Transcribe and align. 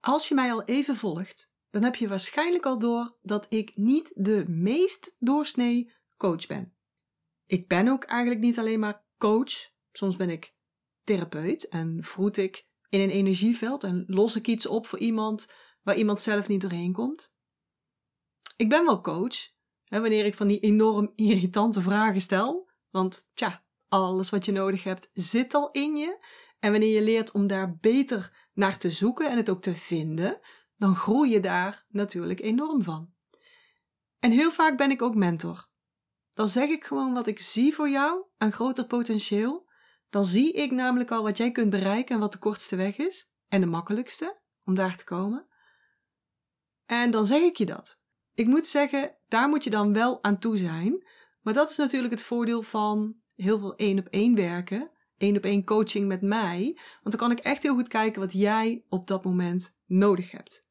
Als 0.00 0.28
je 0.28 0.34
mij 0.34 0.52
al 0.52 0.64
even 0.64 0.96
volgt, 0.96 1.50
dan 1.70 1.82
heb 1.82 1.94
je 1.94 2.08
waarschijnlijk 2.08 2.66
al 2.66 2.78
door 2.78 3.16
dat 3.22 3.46
ik 3.48 3.76
niet 3.76 4.12
de 4.14 4.44
meest 4.48 5.16
doorsnee 5.18 5.92
coach 6.16 6.46
ben. 6.46 6.74
Ik 7.46 7.68
ben 7.68 7.88
ook 7.88 8.04
eigenlijk 8.04 8.40
niet 8.40 8.58
alleen 8.58 8.80
maar 8.80 9.04
coach. 9.18 9.52
Soms 9.92 10.16
ben 10.16 10.30
ik 10.30 10.54
therapeut 11.04 11.68
en 11.68 12.02
vroet 12.02 12.36
ik 12.36 12.66
in 12.88 13.00
een 13.00 13.10
energieveld 13.10 13.84
en 13.84 14.04
los 14.06 14.36
ik 14.36 14.46
iets 14.46 14.66
op 14.66 14.86
voor 14.86 14.98
iemand 14.98 15.52
waar 15.82 15.96
iemand 15.96 16.20
zelf 16.20 16.48
niet 16.48 16.60
doorheen 16.60 16.92
komt. 16.92 17.34
Ik 18.56 18.68
ben 18.68 18.84
wel 18.84 19.00
coach, 19.00 19.36
hè, 19.84 20.00
wanneer 20.00 20.24
ik 20.24 20.34
van 20.34 20.48
die 20.48 20.60
enorm 20.60 21.12
irritante 21.14 21.80
vragen 21.80 22.20
stel, 22.20 22.70
want 22.90 23.30
tja, 23.34 23.64
alles 23.88 24.30
wat 24.30 24.44
je 24.44 24.52
nodig 24.52 24.84
hebt 24.84 25.10
zit 25.12 25.54
al 25.54 25.70
in 25.70 25.96
je. 25.96 26.18
En 26.58 26.70
wanneer 26.70 26.94
je 26.94 27.02
leert 27.02 27.30
om 27.30 27.46
daar 27.46 27.76
beter 27.76 28.39
naar 28.60 28.78
te 28.78 28.90
zoeken 28.90 29.30
en 29.30 29.36
het 29.36 29.50
ook 29.50 29.60
te 29.60 29.76
vinden, 29.76 30.40
dan 30.76 30.94
groei 30.94 31.30
je 31.30 31.40
daar 31.40 31.84
natuurlijk 31.88 32.40
enorm 32.40 32.82
van. 32.82 33.12
En 34.18 34.30
heel 34.30 34.50
vaak 34.50 34.76
ben 34.76 34.90
ik 34.90 35.02
ook 35.02 35.14
mentor. 35.14 35.68
Dan 36.30 36.48
zeg 36.48 36.68
ik 36.68 36.84
gewoon 36.84 37.12
wat 37.12 37.26
ik 37.26 37.40
zie 37.40 37.74
voor 37.74 37.88
jou 37.88 38.24
aan 38.38 38.52
groter 38.52 38.86
potentieel. 38.86 39.68
Dan 40.10 40.24
zie 40.24 40.52
ik 40.52 40.70
namelijk 40.70 41.10
al 41.10 41.22
wat 41.22 41.36
jij 41.36 41.50
kunt 41.50 41.70
bereiken 41.70 42.14
en 42.14 42.20
wat 42.20 42.32
de 42.32 42.38
kortste 42.38 42.76
weg 42.76 42.96
is 42.96 43.34
en 43.48 43.60
de 43.60 43.66
makkelijkste 43.66 44.40
om 44.64 44.74
daar 44.74 44.96
te 44.96 45.04
komen. 45.04 45.46
En 46.86 47.10
dan 47.10 47.26
zeg 47.26 47.40
ik 47.40 47.56
je 47.56 47.66
dat. 47.66 48.02
Ik 48.34 48.46
moet 48.46 48.66
zeggen, 48.66 49.16
daar 49.28 49.48
moet 49.48 49.64
je 49.64 49.70
dan 49.70 49.92
wel 49.92 50.22
aan 50.22 50.38
toe 50.38 50.56
zijn. 50.56 51.06
Maar 51.40 51.54
dat 51.54 51.70
is 51.70 51.76
natuurlijk 51.76 52.12
het 52.12 52.22
voordeel 52.22 52.62
van 52.62 53.16
heel 53.34 53.58
veel 53.58 53.76
één 53.76 53.98
op 53.98 54.06
één 54.06 54.34
werken, 54.34 54.90
één 55.20 55.36
op 55.36 55.44
één 55.44 55.64
coaching 55.64 56.08
met 56.08 56.22
mij. 56.22 56.78
Want 57.02 57.16
dan 57.16 57.28
kan 57.28 57.30
ik 57.30 57.38
echt 57.38 57.62
heel 57.62 57.74
goed 57.74 57.88
kijken 57.88 58.20
wat 58.20 58.32
jij 58.32 58.84
op 58.88 59.06
dat 59.06 59.24
moment 59.24 59.78
nodig 59.86 60.30
hebt. 60.30 60.66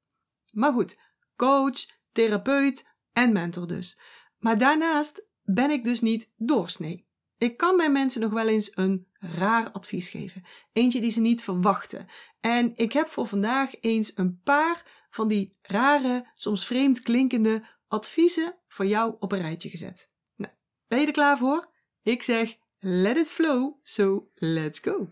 Maar 0.52 0.74
goed, 0.74 1.00
coach, 1.36 1.86
therapeut 2.12 2.88
en 3.14 3.34
mentor 3.34 3.68
dus. 3.68 4.00
Maar 4.38 4.58
daarnaast 4.58 5.26
ben 5.44 5.72
ik 5.72 5.84
dus 5.84 6.02
niet 6.02 6.34
doorsnee. 6.38 7.08
Ik 7.38 7.58
kan 7.58 7.78
bij 7.78 7.92
mensen 7.92 8.22
nog 8.22 8.32
wel 8.32 8.48
eens 8.48 8.72
een 8.78 9.08
raar 9.20 9.72
advies 9.72 10.10
geven. 10.10 10.44
Eentje 10.74 11.02
die 11.02 11.12
ze 11.12 11.22
niet 11.22 11.44
verwachten. 11.44 12.08
En 12.40 12.72
ik 12.76 12.94
heb 12.94 13.08
voor 13.08 13.26
vandaag 13.26 13.82
eens 13.82 14.12
een 14.18 14.42
paar 14.44 15.08
van 15.10 15.28
die 15.28 15.58
rare, 15.62 16.30
soms 16.34 16.66
vreemd 16.66 17.00
klinkende 17.00 17.64
adviezen 17.88 18.56
voor 18.68 18.86
jou 18.86 19.16
op 19.20 19.32
een 19.32 19.42
rijtje 19.42 19.70
gezet. 19.70 20.12
Nou, 20.36 20.54
ben 20.88 21.00
je 21.00 21.06
er 21.06 21.12
klaar 21.12 21.38
voor? 21.38 21.70
Ik 22.02 22.24
zeg 22.24 22.58
let 22.80 23.18
it 23.18 23.32
flow, 23.32 23.80
so 23.84 24.30
let's 24.36 24.80
go. 24.80 25.10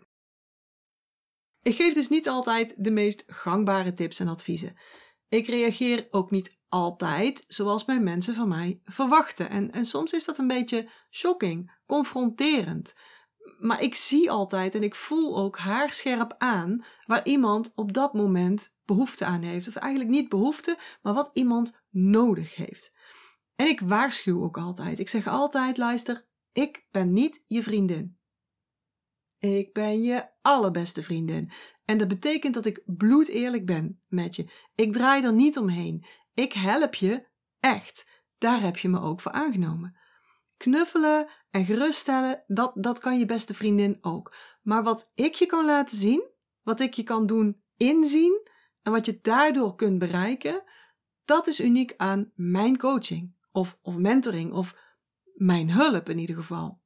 Ik 1.62 1.76
geef 1.76 1.94
dus 1.94 2.10
niet 2.10 2.30
altijd 2.30 2.73
de 2.78 2.92
meest 2.92 3.23
gangbare 3.28 3.94
tips 3.94 4.20
en 4.20 4.28
adviezen. 4.28 4.78
Ik 5.30 5.48
reageer 5.48 6.08
ook 6.12 6.32
niet 6.32 6.60
altijd 6.70 7.44
zoals 7.48 7.86
mijn 7.86 8.04
mensen 8.04 8.36
van 8.36 8.48
mij 8.48 8.82
verwachten. 8.84 9.50
En, 9.50 9.72
en 9.72 9.86
soms 9.86 10.14
is 10.14 10.26
dat 10.26 10.38
een 10.38 10.48
beetje 10.48 10.90
shocking, 11.10 11.72
confronterend. 11.86 12.95
Maar 13.60 13.82
ik 13.82 13.95
zie 13.95 14.32
altijd 14.32 14.76
en 14.76 14.84
ik 14.84 14.95
voel 14.95 15.38
ook 15.38 15.58
haarscherp 15.58 16.36
aan 16.38 16.84
waar 17.06 17.26
iemand 17.26 17.72
op 17.76 17.94
dat 17.94 18.14
moment 18.14 18.78
behoefte 18.86 19.26
aan 19.26 19.42
heeft. 19.42 19.68
Of 19.68 19.76
eigenlijk 19.76 20.12
niet 20.12 20.30
behoefte, 20.30 20.78
maar 21.02 21.14
wat 21.14 21.30
iemand 21.34 21.84
nodig 21.90 22.56
heeft. 22.56 22.95
En 23.56 23.68
ik 23.68 23.80
waarschuw 23.80 24.44
ook 24.44 24.58
altijd. 24.58 25.00
Ik 25.00 25.10
zeg 25.10 25.28
altijd: 25.28 25.78
luister, 25.78 26.27
ik 26.58 26.88
ben 26.91 27.13
niet 27.13 27.44
je 27.47 27.63
vriendin. 27.63 28.17
Ik 29.39 29.73
ben 29.73 30.02
je 30.02 30.27
allerbeste 30.41 31.03
vriendin. 31.03 31.52
En 31.86 31.97
dat 31.97 32.08
betekent 32.08 32.53
dat 32.53 32.66
ik 32.66 32.81
bloedeerlijk 32.86 33.66
ben 33.66 34.02
met 34.08 34.36
je. 34.36 34.52
Ik 34.75 34.94
draai 34.94 35.23
er 35.23 35.33
niet 35.33 35.58
omheen. 35.58 36.05
Ik 36.33 36.53
help 36.53 36.95
je 36.95 37.27
echt. 37.59 38.09
Daar 38.38 38.61
heb 38.61 38.77
je 38.77 38.89
me 38.89 38.99
ook 38.99 39.22
voor 39.22 39.31
aangenomen. 39.31 39.97
Knuffelen 40.58 41.30
en 41.49 41.66
geruststellen, 41.66 42.43
dat, 42.48 42.71
dat 42.76 42.99
kan 42.99 43.20
je 43.20 43.26
beste 43.26 43.53
vriendin 43.53 43.98
ook. 44.02 44.36
Maar 44.61 44.83
wat 44.83 45.11
ik 45.15 45.33
je 45.33 45.45
kan 45.45 45.65
laten 45.65 45.98
zien, 45.98 46.30
wat 46.61 46.80
ik 46.80 46.93
je 46.93 47.03
kan 47.03 47.26
doen 47.26 47.61
inzien 47.76 48.49
en 48.83 48.92
wat 48.92 49.05
je 49.05 49.20
daardoor 49.21 49.76
kunt 49.76 49.99
bereiken, 49.99 50.64
dat 51.26 51.48
is 51.48 51.59
uniek 51.59 51.93
aan 51.98 52.32
mijn 52.36 52.77
coaching 52.77 53.36
of, 53.52 53.80
of 53.82 53.98
mentoring 53.98 54.53
of 54.53 54.86
mijn 55.37 55.71
hulp 55.71 56.09
in 56.09 56.17
ieder 56.17 56.36
geval. 56.36 56.81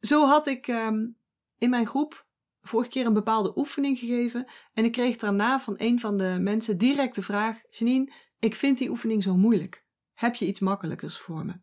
Zo 0.00 0.26
had 0.26 0.46
ik 0.46 0.66
um, 0.66 1.16
in 1.58 1.70
mijn 1.70 1.86
groep 1.86 2.26
vorige 2.62 2.90
keer 2.90 3.06
een 3.06 3.12
bepaalde 3.12 3.58
oefening 3.58 3.98
gegeven 3.98 4.50
en 4.72 4.84
ik 4.84 4.92
kreeg 4.92 5.16
daarna 5.16 5.60
van 5.60 5.74
een 5.76 6.00
van 6.00 6.16
de 6.16 6.36
mensen 6.40 6.78
direct 6.78 7.14
de 7.14 7.22
vraag: 7.22 7.60
Janine, 7.70 8.12
ik 8.38 8.54
vind 8.54 8.78
die 8.78 8.90
oefening 8.90 9.22
zo 9.22 9.36
moeilijk. 9.36 9.84
Heb 10.12 10.34
je 10.34 10.46
iets 10.46 10.60
makkelijkers 10.60 11.18
voor 11.18 11.46
me? 11.46 11.60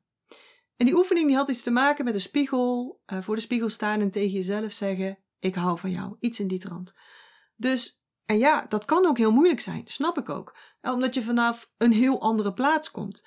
En 0.77 0.85
die 0.85 0.95
oefening 0.95 1.27
die 1.27 1.35
had 1.35 1.49
iets 1.49 1.63
te 1.63 1.71
maken 1.71 2.05
met 2.05 2.13
een 2.13 2.21
spiegel, 2.21 3.01
uh, 3.13 3.21
voor 3.21 3.35
de 3.35 3.41
spiegel 3.41 3.69
staan 3.69 4.01
en 4.01 4.11
tegen 4.11 4.31
jezelf 4.31 4.71
zeggen: 4.71 5.19
Ik 5.39 5.55
hou 5.55 5.79
van 5.79 5.91
jou. 5.91 6.15
Iets 6.19 6.39
in 6.39 6.47
die 6.47 6.59
trant. 6.59 6.93
Dus, 7.55 8.03
en 8.25 8.37
ja, 8.37 8.65
dat 8.67 8.85
kan 8.85 9.05
ook 9.05 9.17
heel 9.17 9.31
moeilijk 9.31 9.59
zijn, 9.59 9.83
snap 9.85 10.17
ik 10.17 10.29
ook. 10.29 10.57
Omdat 10.81 11.13
je 11.13 11.21
vanaf 11.21 11.71
een 11.77 11.91
heel 11.91 12.21
andere 12.21 12.53
plaats 12.53 12.91
komt. 12.91 13.25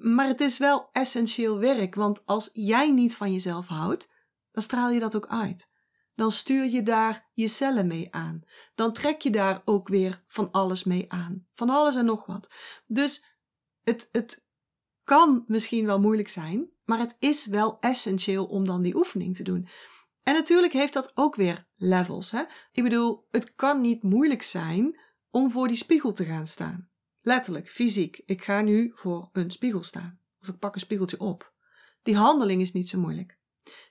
Maar 0.00 0.26
het 0.26 0.40
is 0.40 0.58
wel 0.58 0.88
essentieel 0.92 1.58
werk, 1.58 1.94
want 1.94 2.26
als 2.26 2.50
jij 2.52 2.90
niet 2.90 3.16
van 3.16 3.32
jezelf 3.32 3.66
houdt, 3.66 4.08
dan 4.50 4.62
straal 4.62 4.90
je 4.90 5.00
dat 5.00 5.16
ook 5.16 5.26
uit. 5.26 5.70
Dan 6.14 6.30
stuur 6.30 6.64
je 6.64 6.82
daar 6.82 7.30
je 7.34 7.48
cellen 7.48 7.86
mee 7.86 8.14
aan. 8.14 8.42
Dan 8.74 8.92
trek 8.92 9.20
je 9.20 9.30
daar 9.30 9.62
ook 9.64 9.88
weer 9.88 10.24
van 10.26 10.50
alles 10.50 10.84
mee 10.84 11.12
aan. 11.12 11.46
Van 11.54 11.70
alles 11.70 11.96
en 11.96 12.04
nog 12.04 12.26
wat. 12.26 12.50
Dus 12.86 13.24
het, 13.82 14.08
het 14.12 14.46
kan 15.04 15.44
misschien 15.46 15.86
wel 15.86 16.00
moeilijk 16.00 16.28
zijn, 16.28 16.70
maar 16.84 16.98
het 16.98 17.16
is 17.18 17.46
wel 17.46 17.78
essentieel 17.80 18.46
om 18.46 18.66
dan 18.66 18.82
die 18.82 18.96
oefening 18.96 19.36
te 19.36 19.42
doen. 19.42 19.68
En 20.22 20.34
natuurlijk 20.34 20.72
heeft 20.72 20.92
dat 20.92 21.12
ook 21.14 21.34
weer 21.34 21.66
levels. 21.76 22.30
Hè? 22.30 22.42
Ik 22.72 22.82
bedoel, 22.82 23.26
het 23.30 23.54
kan 23.54 23.80
niet 23.80 24.02
moeilijk 24.02 24.42
zijn 24.42 25.00
om 25.30 25.50
voor 25.50 25.68
die 25.68 25.76
spiegel 25.76 26.12
te 26.12 26.24
gaan 26.24 26.46
staan. 26.46 26.89
Letterlijk, 27.22 27.68
fysiek. 27.68 28.22
Ik 28.24 28.44
ga 28.44 28.60
nu 28.60 28.90
voor 28.94 29.28
een 29.32 29.50
spiegel 29.50 29.82
staan. 29.82 30.18
Of 30.40 30.48
ik 30.48 30.58
pak 30.58 30.74
een 30.74 30.80
spiegeltje 30.80 31.20
op. 31.20 31.52
Die 32.02 32.16
handeling 32.16 32.60
is 32.60 32.72
niet 32.72 32.88
zo 32.88 32.98
moeilijk. 32.98 33.38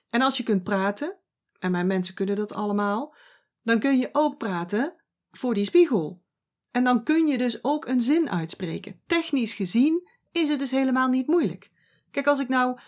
En 0.08 0.22
als 0.22 0.36
je 0.36 0.42
kunt 0.42 0.62
praten, 0.62 1.16
en 1.58 1.70
mijn 1.70 1.86
mensen 1.86 2.14
kunnen 2.14 2.36
dat 2.36 2.54
allemaal, 2.54 3.14
dan 3.62 3.78
kun 3.78 3.98
je 3.98 4.08
ook 4.12 4.38
praten 4.38 4.94
voor 5.30 5.54
die 5.54 5.64
spiegel. 5.64 6.22
En 6.70 6.84
dan 6.84 7.04
kun 7.04 7.26
je 7.26 7.38
dus 7.38 7.64
ook 7.64 7.86
een 7.86 8.00
zin 8.00 8.30
uitspreken. 8.30 9.00
Technisch 9.06 9.54
gezien 9.54 10.08
is 10.32 10.48
het 10.48 10.58
dus 10.58 10.70
helemaal 10.70 11.08
niet 11.08 11.26
moeilijk. 11.26 11.70
Kijk, 12.10 12.26
als 12.26 12.40
ik 12.40 12.48
nou 12.48 12.78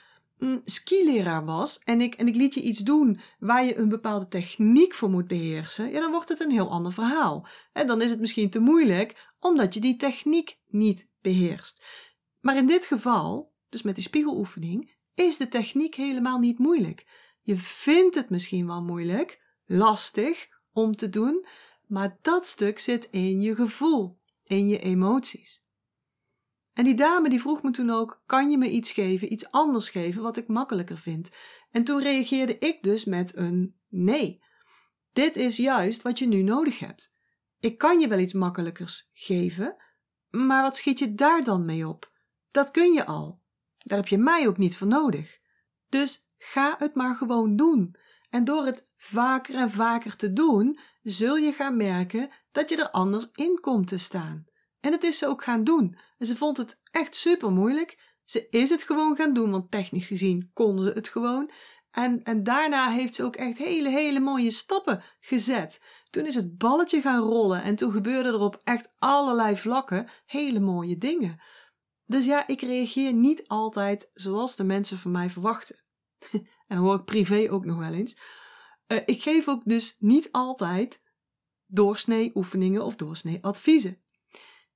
skileraar 0.64 1.44
was 1.44 1.78
en 1.78 2.00
ik, 2.00 2.14
en 2.14 2.28
ik 2.28 2.34
liet 2.34 2.54
je 2.54 2.62
iets 2.62 2.78
doen 2.78 3.20
waar 3.38 3.64
je 3.64 3.76
een 3.76 3.88
bepaalde 3.88 4.28
techniek 4.28 4.94
voor 4.94 5.10
moet 5.10 5.26
beheersen, 5.26 5.90
ja, 5.90 6.00
dan 6.00 6.10
wordt 6.10 6.28
het 6.28 6.40
een 6.40 6.50
heel 6.50 6.70
ander 6.70 6.92
verhaal. 6.92 7.46
En 7.72 7.86
dan 7.86 8.02
is 8.02 8.10
het 8.10 8.20
misschien 8.20 8.50
te 8.50 8.60
moeilijk 8.60 9.32
omdat 9.40 9.74
je 9.74 9.80
die 9.80 9.96
techniek 9.96 10.58
niet 10.68 11.10
beheerst. 11.20 11.84
Maar 12.40 12.56
in 12.56 12.66
dit 12.66 12.86
geval, 12.86 13.52
dus 13.68 13.82
met 13.82 13.94
die 13.94 14.04
spiegeloefening, 14.04 14.94
is 15.14 15.36
de 15.36 15.48
techniek 15.48 15.94
helemaal 15.94 16.38
niet 16.38 16.58
moeilijk. 16.58 17.06
Je 17.42 17.56
vindt 17.58 18.14
het 18.14 18.30
misschien 18.30 18.66
wel 18.66 18.82
moeilijk, 18.82 19.42
lastig 19.66 20.48
om 20.72 20.96
te 20.96 21.08
doen, 21.10 21.46
maar 21.86 22.18
dat 22.22 22.46
stuk 22.46 22.78
zit 22.78 23.04
in 23.10 23.40
je 23.40 23.54
gevoel, 23.54 24.18
in 24.44 24.68
je 24.68 24.78
emoties. 24.78 25.61
En 26.72 26.84
die 26.84 26.94
dame 26.94 27.28
die 27.28 27.40
vroeg 27.40 27.62
me 27.62 27.70
toen 27.70 27.90
ook: 27.90 28.22
kan 28.26 28.50
je 28.50 28.58
me 28.58 28.70
iets 28.70 28.90
geven, 28.90 29.32
iets 29.32 29.50
anders 29.50 29.90
geven 29.90 30.22
wat 30.22 30.36
ik 30.36 30.48
makkelijker 30.48 30.98
vind? 30.98 31.30
En 31.70 31.84
toen 31.84 32.02
reageerde 32.02 32.58
ik 32.58 32.82
dus 32.82 33.04
met 33.04 33.36
een 33.36 33.76
nee. 33.88 34.42
Dit 35.12 35.36
is 35.36 35.56
juist 35.56 36.02
wat 36.02 36.18
je 36.18 36.26
nu 36.26 36.42
nodig 36.42 36.78
hebt. 36.78 37.14
Ik 37.60 37.78
kan 37.78 38.00
je 38.00 38.08
wel 38.08 38.18
iets 38.18 38.32
makkelijkers 38.32 39.10
geven, 39.12 39.76
maar 40.30 40.62
wat 40.62 40.76
schiet 40.76 40.98
je 40.98 41.14
daar 41.14 41.44
dan 41.44 41.64
mee 41.64 41.88
op? 41.88 42.12
Dat 42.50 42.70
kun 42.70 42.92
je 42.92 43.06
al. 43.06 43.40
Daar 43.78 43.98
heb 43.98 44.08
je 44.08 44.18
mij 44.18 44.48
ook 44.48 44.58
niet 44.58 44.76
voor 44.76 44.86
nodig. 44.86 45.38
Dus 45.88 46.26
ga 46.38 46.74
het 46.78 46.94
maar 46.94 47.16
gewoon 47.16 47.56
doen. 47.56 47.96
En 48.30 48.44
door 48.44 48.64
het 48.64 48.88
vaker 48.96 49.54
en 49.54 49.70
vaker 49.70 50.16
te 50.16 50.32
doen, 50.32 50.78
zul 51.02 51.36
je 51.36 51.52
gaan 51.52 51.76
merken 51.76 52.30
dat 52.52 52.70
je 52.70 52.76
er 52.76 52.90
anders 52.90 53.28
in 53.32 53.58
komt 53.60 53.86
te 53.86 53.98
staan. 53.98 54.44
En 54.82 54.92
het 54.92 55.02
is 55.02 55.18
ze 55.18 55.26
ook 55.26 55.44
gaan 55.44 55.64
doen. 55.64 55.98
En 56.18 56.26
ze 56.26 56.36
vond 56.36 56.56
het 56.56 56.80
echt 56.90 57.14
super 57.14 57.50
moeilijk. 57.50 58.14
Ze 58.24 58.48
is 58.50 58.70
het 58.70 58.82
gewoon 58.82 59.16
gaan 59.16 59.32
doen, 59.32 59.50
want 59.50 59.70
technisch 59.70 60.06
gezien 60.06 60.50
konden 60.52 60.84
ze 60.84 60.90
het 60.90 61.08
gewoon. 61.08 61.50
En, 61.90 62.22
en 62.22 62.42
daarna 62.42 62.90
heeft 62.90 63.14
ze 63.14 63.24
ook 63.24 63.36
echt 63.36 63.58
hele, 63.58 63.88
hele 63.88 64.20
mooie 64.20 64.50
stappen 64.50 65.02
gezet. 65.20 65.84
Toen 66.10 66.26
is 66.26 66.34
het 66.34 66.58
balletje 66.58 67.00
gaan 67.00 67.22
rollen 67.22 67.62
en 67.62 67.74
toen 67.74 67.92
gebeurden 67.92 68.32
er 68.32 68.40
op 68.40 68.60
echt 68.64 68.96
allerlei 68.98 69.56
vlakken 69.56 70.08
hele 70.26 70.60
mooie 70.60 70.98
dingen. 70.98 71.42
Dus 72.04 72.24
ja, 72.24 72.46
ik 72.46 72.60
reageer 72.60 73.12
niet 73.12 73.48
altijd 73.48 74.10
zoals 74.14 74.56
de 74.56 74.64
mensen 74.64 74.98
van 74.98 75.10
mij 75.10 75.30
verwachten. 75.30 75.84
en 76.66 76.76
hoor 76.76 76.94
ik 76.94 77.04
privé 77.04 77.48
ook 77.50 77.64
nog 77.64 77.78
wel 77.78 77.92
eens. 77.92 78.20
Uh, 78.86 78.98
ik 79.04 79.22
geef 79.22 79.48
ook 79.48 79.62
dus 79.64 79.96
niet 79.98 80.32
altijd 80.32 81.02
doorsnee 81.66 82.30
oefeningen 82.34 82.84
of 82.84 82.96
doorsnee 82.96 83.44
adviezen. 83.44 84.01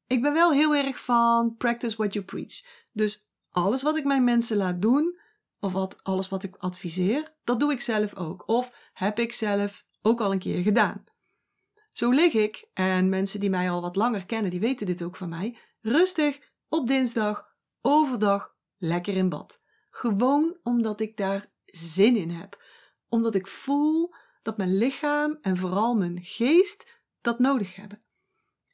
Ik 0.06 0.22
ben 0.22 0.32
wel 0.32 0.52
heel 0.52 0.74
erg 0.74 1.04
van 1.04 1.56
practice 1.56 1.96
what 1.96 2.12
you 2.12 2.24
preach. 2.24 2.64
Dus 2.92 3.28
alles 3.50 3.82
wat 3.82 3.96
ik 3.96 4.04
mijn 4.04 4.24
mensen 4.24 4.56
laat 4.56 4.82
doen, 4.82 5.18
of 5.60 5.72
wat, 5.72 6.04
alles 6.04 6.28
wat 6.28 6.42
ik 6.42 6.56
adviseer, 6.56 7.34
dat 7.44 7.60
doe 7.60 7.72
ik 7.72 7.80
zelf 7.80 8.14
ook. 8.14 8.48
Of 8.48 8.90
heb 8.92 9.18
ik 9.18 9.32
zelf 9.32 9.86
ook 10.02 10.20
al 10.20 10.32
een 10.32 10.38
keer 10.38 10.62
gedaan. 10.62 11.04
Zo 11.92 12.10
lig 12.10 12.32
ik, 12.32 12.68
en 12.72 13.08
mensen 13.08 13.40
die 13.40 13.50
mij 13.50 13.70
al 13.70 13.80
wat 13.80 13.96
langer 13.96 14.26
kennen, 14.26 14.50
die 14.50 14.60
weten 14.60 14.86
dit 14.86 15.02
ook 15.02 15.16
van 15.16 15.28
mij, 15.28 15.58
rustig 15.80 16.38
op 16.68 16.86
dinsdag, 16.86 17.54
overdag, 17.80 18.54
lekker 18.76 19.16
in 19.16 19.28
bad. 19.28 19.62
Gewoon 19.90 20.56
omdat 20.62 21.00
ik 21.00 21.16
daar 21.16 21.52
zin 21.64 22.16
in 22.16 22.30
heb. 22.30 22.62
Omdat 23.08 23.34
ik 23.34 23.46
voel 23.46 24.14
dat 24.42 24.56
mijn 24.56 24.76
lichaam 24.76 25.38
en 25.40 25.56
vooral 25.56 25.94
mijn 25.94 26.18
geest 26.22 27.00
dat 27.20 27.38
nodig 27.38 27.76
hebben. 27.76 27.98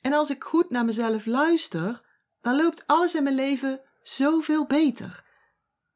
En 0.02 0.12
als 0.12 0.30
ik 0.30 0.44
goed 0.44 0.70
naar 0.70 0.84
mezelf 0.84 1.26
luister, 1.26 2.00
dan 2.40 2.56
loopt 2.56 2.86
alles 2.86 3.14
in 3.14 3.22
mijn 3.22 3.34
leven 3.34 3.80
zoveel 4.02 4.66
beter. 4.66 5.24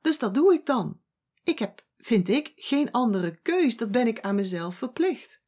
Dus 0.00 0.18
dat 0.18 0.34
doe 0.34 0.52
ik 0.52 0.66
dan. 0.66 1.00
Ik 1.42 1.58
heb, 1.58 1.86
vind 1.98 2.28
ik, 2.28 2.52
geen 2.56 2.92
andere 2.92 3.36
keus. 3.36 3.76
Dat 3.76 3.90
ben 3.90 4.06
ik 4.06 4.20
aan 4.20 4.34
mezelf 4.34 4.74
verplicht. 4.76 5.44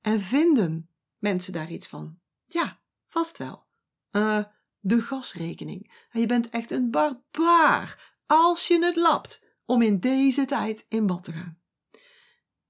En 0.00 0.20
vinden 0.20 0.90
mensen 1.18 1.52
daar 1.52 1.70
iets 1.70 1.86
van? 1.86 2.18
Ja, 2.42 2.80
vast 3.06 3.38
wel. 3.38 3.66
Uh, 4.10 4.44
de 4.78 5.00
gasrekening. 5.00 6.06
En 6.10 6.20
je 6.20 6.26
bent 6.26 6.50
echt 6.50 6.70
een 6.70 6.90
barbaar 6.90 8.14
als 8.26 8.66
je 8.66 8.84
het 8.84 8.96
lapt 8.96 9.44
om 9.64 9.82
in 9.82 10.00
deze 10.00 10.44
tijd 10.44 10.86
in 10.88 11.06
bad 11.06 11.24
te 11.24 11.32
gaan. 11.32 11.60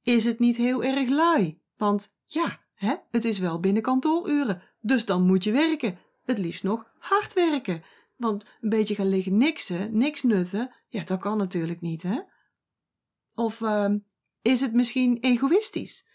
Is 0.03 0.25
het 0.25 0.39
niet 0.39 0.57
heel 0.57 0.85
erg 0.85 1.09
lui? 1.09 1.61
Want 1.77 2.19
ja, 2.25 2.65
hè, 2.75 2.95
het 3.11 3.25
is 3.25 3.39
wel 3.39 3.61
binnen 3.61 3.83
kantooruren, 3.83 4.63
dus 4.87 5.05
dan 5.05 5.27
moet 5.27 5.45
je 5.45 5.53
werken. 5.53 5.99
Het 6.25 6.39
liefst 6.39 6.63
nog 6.63 6.93
hard 6.99 7.33
werken. 7.33 7.83
Want 8.17 8.57
een 8.61 8.69
beetje 8.69 8.95
gaan 8.95 9.09
liggen 9.09 9.37
niksen, 9.37 9.99
niks 9.99 10.23
nutten, 10.23 10.75
ja, 10.89 11.05
dat 11.05 11.21
kan 11.21 11.39
natuurlijk 11.39 11.81
niet, 11.81 12.03
hè? 12.03 12.21
Of 13.35 13.61
uh, 13.61 13.95
is 14.43 14.61
het 14.61 14.73
misschien 14.73 15.19
egoïstisch? 15.21 16.09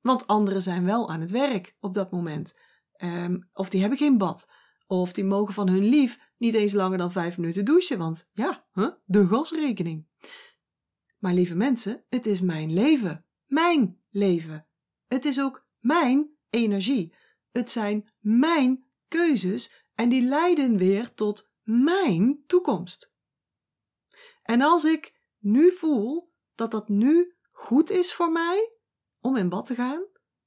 Want 0.00 0.26
anderen 0.26 0.62
zijn 0.62 0.84
wel 0.84 1.10
aan 1.10 1.20
het 1.20 1.30
werk 1.30 1.76
op 1.80 1.94
dat 1.94 2.10
moment. 2.10 2.58
Um, 2.96 3.48
of 3.52 3.68
die 3.68 3.80
hebben 3.80 3.98
geen 3.98 4.18
bad. 4.18 4.48
Of 4.86 5.12
die 5.12 5.24
mogen 5.24 5.54
van 5.54 5.68
hun 5.68 5.84
lief 5.84 6.18
niet 6.36 6.54
eens 6.54 6.72
langer 6.72 6.98
dan 6.98 7.12
vijf 7.12 7.38
minuten 7.38 7.64
douchen, 7.64 7.98
want 7.98 8.30
ja, 8.32 8.66
huh, 8.72 8.90
de 9.04 9.26
gasrekening. 9.26 10.06
Maar 11.18 11.34
lieve 11.34 11.54
mensen, 11.54 12.04
het 12.08 12.26
is 12.26 12.40
mijn 12.40 12.72
leven. 12.72 13.24
Mijn 13.46 14.00
leven. 14.10 14.66
Het 15.06 15.24
is 15.24 15.40
ook 15.40 15.66
mijn 15.78 16.30
energie. 16.50 17.14
Het 17.50 17.70
zijn 17.70 18.10
mijn 18.18 18.84
keuzes 19.08 19.86
en 19.94 20.08
die 20.08 20.22
leiden 20.22 20.76
weer 20.76 21.14
tot 21.14 21.52
mijn 21.62 22.42
toekomst. 22.46 23.14
En 24.42 24.60
als 24.60 24.84
ik 24.84 25.20
nu 25.38 25.70
voel 25.70 26.32
dat 26.54 26.70
dat 26.70 26.88
nu 26.88 27.36
goed 27.50 27.90
is 27.90 28.14
voor 28.14 28.32
mij 28.32 28.72
om 29.20 29.36
in 29.36 29.48
bad 29.48 29.66
te 29.66 29.74
gaan, 29.74 30.06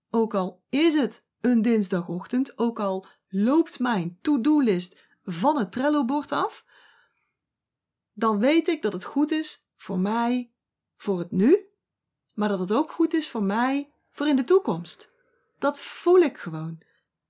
ook 0.09 0.33
al 0.33 0.63
is 0.69 0.93
het 0.93 1.27
een 1.41 1.61
dinsdagochtend, 1.61 2.57
ook 2.57 2.79
al 2.79 3.05
loopt 3.27 3.79
mijn 3.79 4.17
to-do-list 4.21 5.09
van 5.23 5.57
het 5.57 5.71
Trello-bord 5.71 6.31
af, 6.31 6.65
dan 8.13 8.39
weet 8.39 8.67
ik 8.67 8.81
dat 8.81 8.93
het 8.93 9.03
goed 9.03 9.31
is 9.31 9.69
voor 9.75 9.99
mij, 9.99 10.51
voor 10.97 11.19
het 11.19 11.31
nu, 11.31 11.69
maar 12.33 12.49
dat 12.49 12.59
het 12.59 12.71
ook 12.71 12.91
goed 12.91 13.13
is 13.13 13.29
voor 13.29 13.43
mij, 13.43 13.93
voor 14.09 14.27
in 14.27 14.35
de 14.35 14.43
toekomst. 14.43 15.15
Dat 15.59 15.79
voel 15.79 16.19
ik 16.19 16.37
gewoon. 16.37 16.81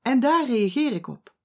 En 0.02 0.20
daar 0.20 0.46
reageer 0.46 0.92
ik 0.92 1.08
op. 1.08 1.36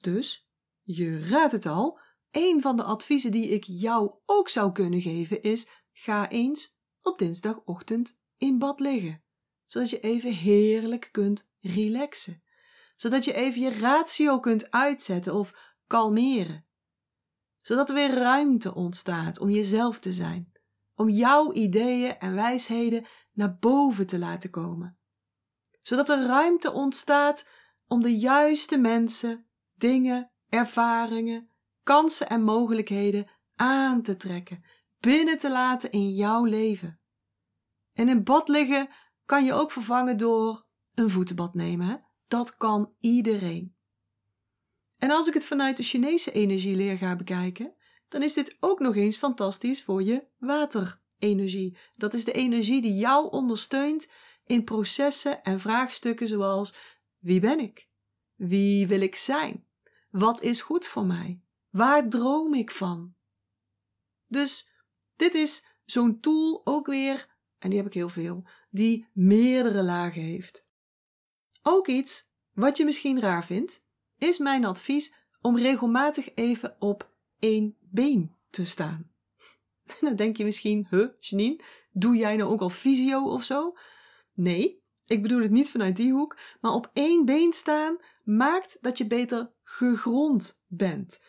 Dus, 0.00 0.48
je 0.82 1.28
raadt 1.28 1.52
het 1.52 1.66
al, 1.66 2.00
een 2.30 2.60
van 2.60 2.76
de 2.76 2.82
adviezen 2.82 3.30
die 3.30 3.48
ik 3.48 3.64
jou 3.64 4.12
ook 4.24 4.48
zou 4.48 4.72
kunnen 4.72 5.00
geven 5.00 5.42
is: 5.42 5.70
ga 5.92 6.28
eens 6.28 6.76
op 7.02 7.18
dinsdagochtend 7.18 8.18
in 8.36 8.58
bad 8.58 8.80
liggen, 8.80 9.22
zodat 9.66 9.90
je 9.90 10.00
even 10.00 10.32
heerlijk 10.32 11.08
kunt 11.12 11.50
relaxen, 11.60 12.42
zodat 12.96 13.24
je 13.24 13.32
even 13.32 13.60
je 13.60 13.70
ratio 13.70 14.40
kunt 14.40 14.70
uitzetten 14.70 15.34
of 15.34 15.74
kalmeren, 15.86 16.66
zodat 17.60 17.88
er 17.88 17.94
weer 17.94 18.14
ruimte 18.14 18.74
ontstaat 18.74 19.38
om 19.38 19.50
jezelf 19.50 19.98
te 19.98 20.12
zijn, 20.12 20.52
om 20.94 21.08
jouw 21.08 21.52
ideeën 21.52 22.18
en 22.18 22.34
wijsheden 22.34 23.06
naar 23.32 23.56
boven 23.58 24.06
te 24.06 24.18
laten 24.18 24.50
komen, 24.50 24.98
zodat 25.82 26.08
er 26.08 26.26
ruimte 26.26 26.72
ontstaat 26.72 27.48
om 27.88 28.02
de 28.02 28.16
juiste 28.16 28.78
mensen, 28.78 29.46
dingen, 29.74 30.30
ervaringen, 30.48 31.50
kansen 31.82 32.28
en 32.28 32.42
mogelijkheden 32.42 33.30
aan 33.54 34.02
te 34.02 34.16
trekken, 34.16 34.64
binnen 35.00 35.38
te 35.38 35.50
laten 35.50 35.90
in 35.90 36.10
jouw 36.10 36.44
leven. 36.44 37.00
En 37.92 38.08
in 38.08 38.24
bad 38.24 38.48
liggen 38.48 38.88
kan 39.24 39.44
je 39.44 39.52
ook 39.52 39.72
vervangen 39.72 40.16
door 40.16 40.66
een 40.94 41.10
voetenbad 41.10 41.54
nemen. 41.54 42.04
Dat 42.28 42.56
kan 42.56 42.94
iedereen. 43.00 43.76
En 44.96 45.10
als 45.10 45.28
ik 45.28 45.34
het 45.34 45.46
vanuit 45.46 45.76
de 45.76 45.82
Chinese 45.82 46.32
energieleer 46.32 46.98
ga 46.98 47.16
bekijken, 47.16 47.74
dan 48.08 48.22
is 48.22 48.34
dit 48.34 48.56
ook 48.60 48.80
nog 48.80 48.96
eens 48.96 49.16
fantastisch 49.16 49.82
voor 49.82 50.02
je 50.02 50.26
waterenergie. 50.38 51.78
Dat 51.92 52.14
is 52.14 52.24
de 52.24 52.32
energie 52.32 52.82
die 52.82 52.94
jou 52.94 53.30
ondersteunt 53.30 54.12
in 54.44 54.64
processen 54.64 55.42
en 55.42 55.60
vraagstukken 55.60 56.28
zoals 56.28 56.74
wie 57.26 57.40
ben 57.40 57.60
ik? 57.60 57.88
Wie 58.34 58.86
wil 58.86 59.00
ik 59.00 59.14
zijn? 59.14 59.66
Wat 60.10 60.42
is 60.42 60.60
goed 60.60 60.86
voor 60.86 61.06
mij? 61.06 61.40
Waar 61.70 62.08
droom 62.08 62.54
ik 62.54 62.70
van? 62.70 63.14
Dus 64.26 64.70
dit 65.16 65.34
is 65.34 65.66
zo'n 65.84 66.20
tool 66.20 66.60
ook 66.64 66.86
weer, 66.86 67.28
en 67.58 67.68
die 67.68 67.78
heb 67.78 67.86
ik 67.88 67.94
heel 67.94 68.08
veel, 68.08 68.44
die 68.70 69.08
meerdere 69.12 69.82
lagen 69.82 70.22
heeft. 70.22 70.70
Ook 71.62 71.86
iets 71.86 72.30
wat 72.52 72.76
je 72.76 72.84
misschien 72.84 73.20
raar 73.20 73.44
vindt, 73.44 73.84
is 74.18 74.38
mijn 74.38 74.64
advies 74.64 75.14
om 75.40 75.56
regelmatig 75.56 76.34
even 76.34 76.76
op 76.78 77.14
één 77.38 77.76
been 77.80 78.34
te 78.50 78.66
staan. 78.66 79.10
Dan 80.00 80.16
denk 80.16 80.36
je 80.36 80.44
misschien, 80.44 80.86
huh, 80.90 81.08
Janine, 81.18 81.60
doe 81.90 82.16
jij 82.16 82.36
nou 82.36 82.50
ook 82.50 82.60
al 82.60 82.70
fysio 82.70 83.32
of 83.32 83.44
zo? 83.44 83.76
Nee, 84.32 84.84
ik 85.06 85.22
bedoel 85.22 85.42
het 85.42 85.50
niet 85.50 85.70
vanuit 85.70 85.96
die 85.96 86.12
hoek, 86.12 86.38
maar 86.60 86.72
op 86.72 86.90
één 86.92 87.24
been 87.24 87.52
staan 87.52 87.96
maakt 88.24 88.78
dat 88.80 88.98
je 88.98 89.06
beter 89.06 89.50
gegrond 89.62 90.60
bent. 90.66 91.24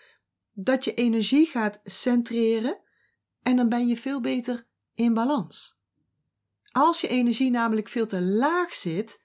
Dat 0.54 0.84
je 0.84 0.94
energie 0.94 1.46
gaat 1.46 1.82
centreren 1.84 2.80
en 3.42 3.56
dan 3.56 3.70
ben 3.70 3.88
je 3.88 3.98
veel 3.98 4.22
beter 4.22 4.68
in 4.94 5.14
balans. 5.14 5.80
Als 6.72 7.02
je 7.02 7.08
energie 7.08 7.52
namelijk 7.52 7.88
veel 7.88 8.08
te 8.08 8.22
laag 8.22 8.76
zit, 8.76 9.24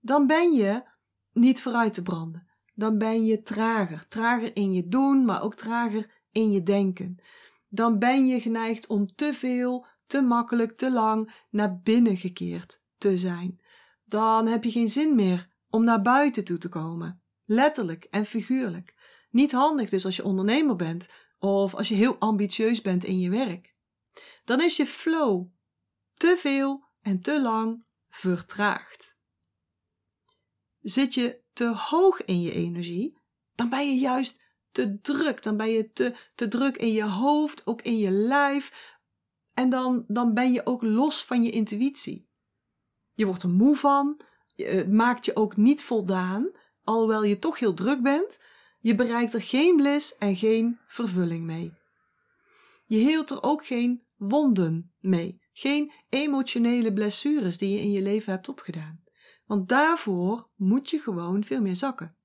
dan 0.00 0.26
ben 0.26 0.52
je 0.52 0.82
niet 1.32 1.62
vooruit 1.62 1.92
te 1.92 2.02
branden. 2.02 2.48
Dan 2.74 2.98
ben 2.98 3.24
je 3.24 3.42
trager. 3.42 4.08
Trager 4.08 4.56
in 4.56 4.72
je 4.72 4.88
doen, 4.88 5.24
maar 5.24 5.42
ook 5.42 5.54
trager 5.54 6.10
in 6.32 6.50
je 6.50 6.62
denken. 6.62 7.16
Dan 7.68 7.98
ben 7.98 8.26
je 8.26 8.40
geneigd 8.40 8.86
om 8.86 9.14
te 9.14 9.32
veel, 9.32 9.86
te 10.06 10.20
makkelijk, 10.20 10.76
te 10.76 10.90
lang 10.90 11.44
naar 11.50 11.78
binnen 11.78 12.16
gekeerd 12.16 12.82
te 12.98 13.18
zijn. 13.18 13.60
Dan 14.14 14.46
heb 14.46 14.64
je 14.64 14.70
geen 14.70 14.88
zin 14.88 15.14
meer 15.14 15.48
om 15.70 15.84
naar 15.84 16.02
buiten 16.02 16.44
toe 16.44 16.58
te 16.58 16.68
komen. 16.68 17.22
Letterlijk 17.44 18.04
en 18.04 18.26
figuurlijk. 18.26 18.94
Niet 19.30 19.52
handig 19.52 19.90
dus 19.90 20.04
als 20.04 20.16
je 20.16 20.24
ondernemer 20.24 20.76
bent 20.76 21.08
of 21.38 21.74
als 21.74 21.88
je 21.88 21.94
heel 21.94 22.18
ambitieus 22.18 22.80
bent 22.80 23.04
in 23.04 23.18
je 23.18 23.30
werk. 23.30 23.74
Dan 24.44 24.60
is 24.60 24.76
je 24.76 24.86
flow 24.86 25.46
te 26.12 26.36
veel 26.38 26.84
en 27.00 27.20
te 27.20 27.40
lang 27.40 27.86
vertraagd. 28.08 29.16
Zit 30.80 31.14
je 31.14 31.40
te 31.52 31.74
hoog 31.76 32.24
in 32.24 32.40
je 32.40 32.52
energie, 32.52 33.18
dan 33.54 33.68
ben 33.68 33.88
je 33.88 33.98
juist 33.98 34.46
te 34.72 35.00
druk. 35.00 35.42
Dan 35.42 35.56
ben 35.56 35.70
je 35.70 35.92
te, 35.92 36.16
te 36.34 36.48
druk 36.48 36.76
in 36.76 36.92
je 36.92 37.04
hoofd, 37.04 37.66
ook 37.66 37.82
in 37.82 37.98
je 37.98 38.10
lijf. 38.10 38.96
En 39.54 39.68
dan, 39.68 40.04
dan 40.08 40.34
ben 40.34 40.52
je 40.52 40.66
ook 40.66 40.82
los 40.82 41.24
van 41.24 41.42
je 41.42 41.50
intuïtie. 41.50 42.32
Je 43.14 43.26
wordt 43.26 43.42
er 43.42 43.48
moe 43.48 43.76
van, 43.76 44.20
het 44.56 44.92
maakt 44.92 45.24
je 45.24 45.36
ook 45.36 45.56
niet 45.56 45.84
voldaan, 45.84 46.50
alhoewel 46.82 47.24
je 47.24 47.38
toch 47.38 47.58
heel 47.58 47.74
druk 47.74 48.02
bent. 48.02 48.40
Je 48.80 48.94
bereikt 48.94 49.34
er 49.34 49.42
geen 49.42 49.76
bliss 49.76 50.18
en 50.18 50.36
geen 50.36 50.78
vervulling 50.86 51.44
mee. 51.44 51.72
Je 52.86 52.96
heelt 52.96 53.30
er 53.30 53.42
ook 53.42 53.66
geen 53.66 54.02
wonden 54.16 54.92
mee, 55.00 55.38
geen 55.52 55.92
emotionele 56.08 56.92
blessures 56.92 57.58
die 57.58 57.70
je 57.70 57.80
in 57.80 57.90
je 57.90 58.02
leven 58.02 58.32
hebt 58.32 58.48
opgedaan. 58.48 59.02
Want 59.46 59.68
daarvoor 59.68 60.50
moet 60.56 60.90
je 60.90 60.98
gewoon 60.98 61.44
veel 61.44 61.60
meer 61.60 61.76
zakken. 61.76 62.16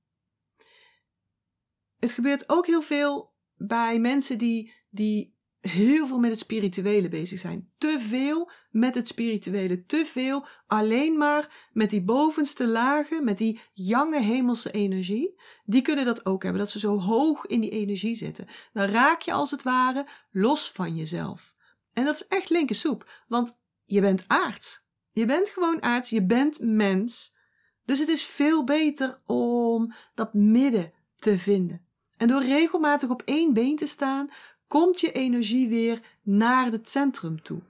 Het 1.99 2.11
gebeurt 2.11 2.49
ook 2.49 2.65
heel 2.65 2.81
veel 2.81 3.33
bij 3.55 3.99
mensen 3.99 4.37
die, 4.37 4.73
die 4.89 5.37
heel 5.61 6.07
veel 6.07 6.19
met 6.19 6.29
het 6.29 6.39
spirituele 6.39 7.07
bezig 7.07 7.39
zijn. 7.39 7.71
Te 7.77 7.97
veel 7.99 8.51
met 8.69 8.95
het 8.95 9.07
spirituele. 9.07 9.85
Te 9.85 10.05
veel 10.05 10.45
alleen 10.67 11.17
maar 11.17 11.69
met 11.73 11.89
die 11.89 12.03
bovenste 12.03 12.67
lagen, 12.67 13.23
met 13.23 13.37
die 13.37 13.59
jonge 13.73 14.21
hemelse 14.21 14.71
energie. 14.71 15.41
Die 15.65 15.81
kunnen 15.81 16.05
dat 16.05 16.25
ook 16.25 16.43
hebben, 16.43 16.61
dat 16.61 16.71
ze 16.71 16.79
zo 16.79 16.99
hoog 16.99 17.45
in 17.45 17.61
die 17.61 17.69
energie 17.69 18.15
zitten. 18.15 18.47
Dan 18.73 18.87
raak 18.87 19.21
je 19.21 19.31
als 19.31 19.51
het 19.51 19.63
ware 19.63 20.07
los 20.31 20.71
van 20.71 20.95
jezelf. 20.95 21.53
En 21.93 22.05
dat 22.05 22.15
is 22.15 22.27
echt 22.27 22.49
linkersoep, 22.49 23.11
want 23.27 23.59
je 23.85 24.01
bent 24.01 24.23
aards. 24.27 24.87
Je 25.11 25.25
bent 25.25 25.49
gewoon 25.49 25.81
aards, 25.81 26.09
je 26.09 26.25
bent 26.25 26.59
mens. 26.59 27.37
Dus 27.85 27.99
het 27.99 28.07
is 28.07 28.25
veel 28.25 28.63
beter 28.63 29.21
om 29.25 29.93
dat 30.13 30.33
midden 30.33 30.93
te 31.15 31.37
vinden. 31.37 31.87
En 32.17 32.27
door 32.27 32.43
regelmatig 32.43 33.09
op 33.09 33.21
één 33.25 33.53
been 33.53 33.75
te 33.75 33.85
staan, 33.85 34.29
komt 34.69 34.99
je 34.99 35.11
energie 35.11 35.67
weer 35.67 36.01
naar 36.21 36.71
het 36.71 36.89
centrum 36.89 37.41
toe. 37.41 37.61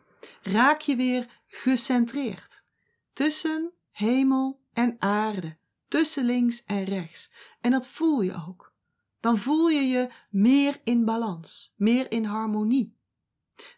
Raak 0.41 0.81
je 0.81 0.95
weer 0.95 1.41
gecentreerd. 1.47 2.65
Tussen 3.13 3.71
hemel 3.91 4.59
en 4.73 4.95
aarde. 4.99 5.57
Tussen 5.87 6.25
links 6.25 6.63
en 6.63 6.83
rechts. 6.83 7.33
En 7.61 7.71
dat 7.71 7.87
voel 7.87 8.21
je 8.21 8.45
ook. 8.47 8.73
Dan 9.19 9.37
voel 9.37 9.69
je 9.69 9.81
je 9.81 10.09
meer 10.29 10.81
in 10.83 11.05
balans, 11.05 11.73
meer 11.75 12.11
in 12.11 12.25
harmonie. 12.25 12.97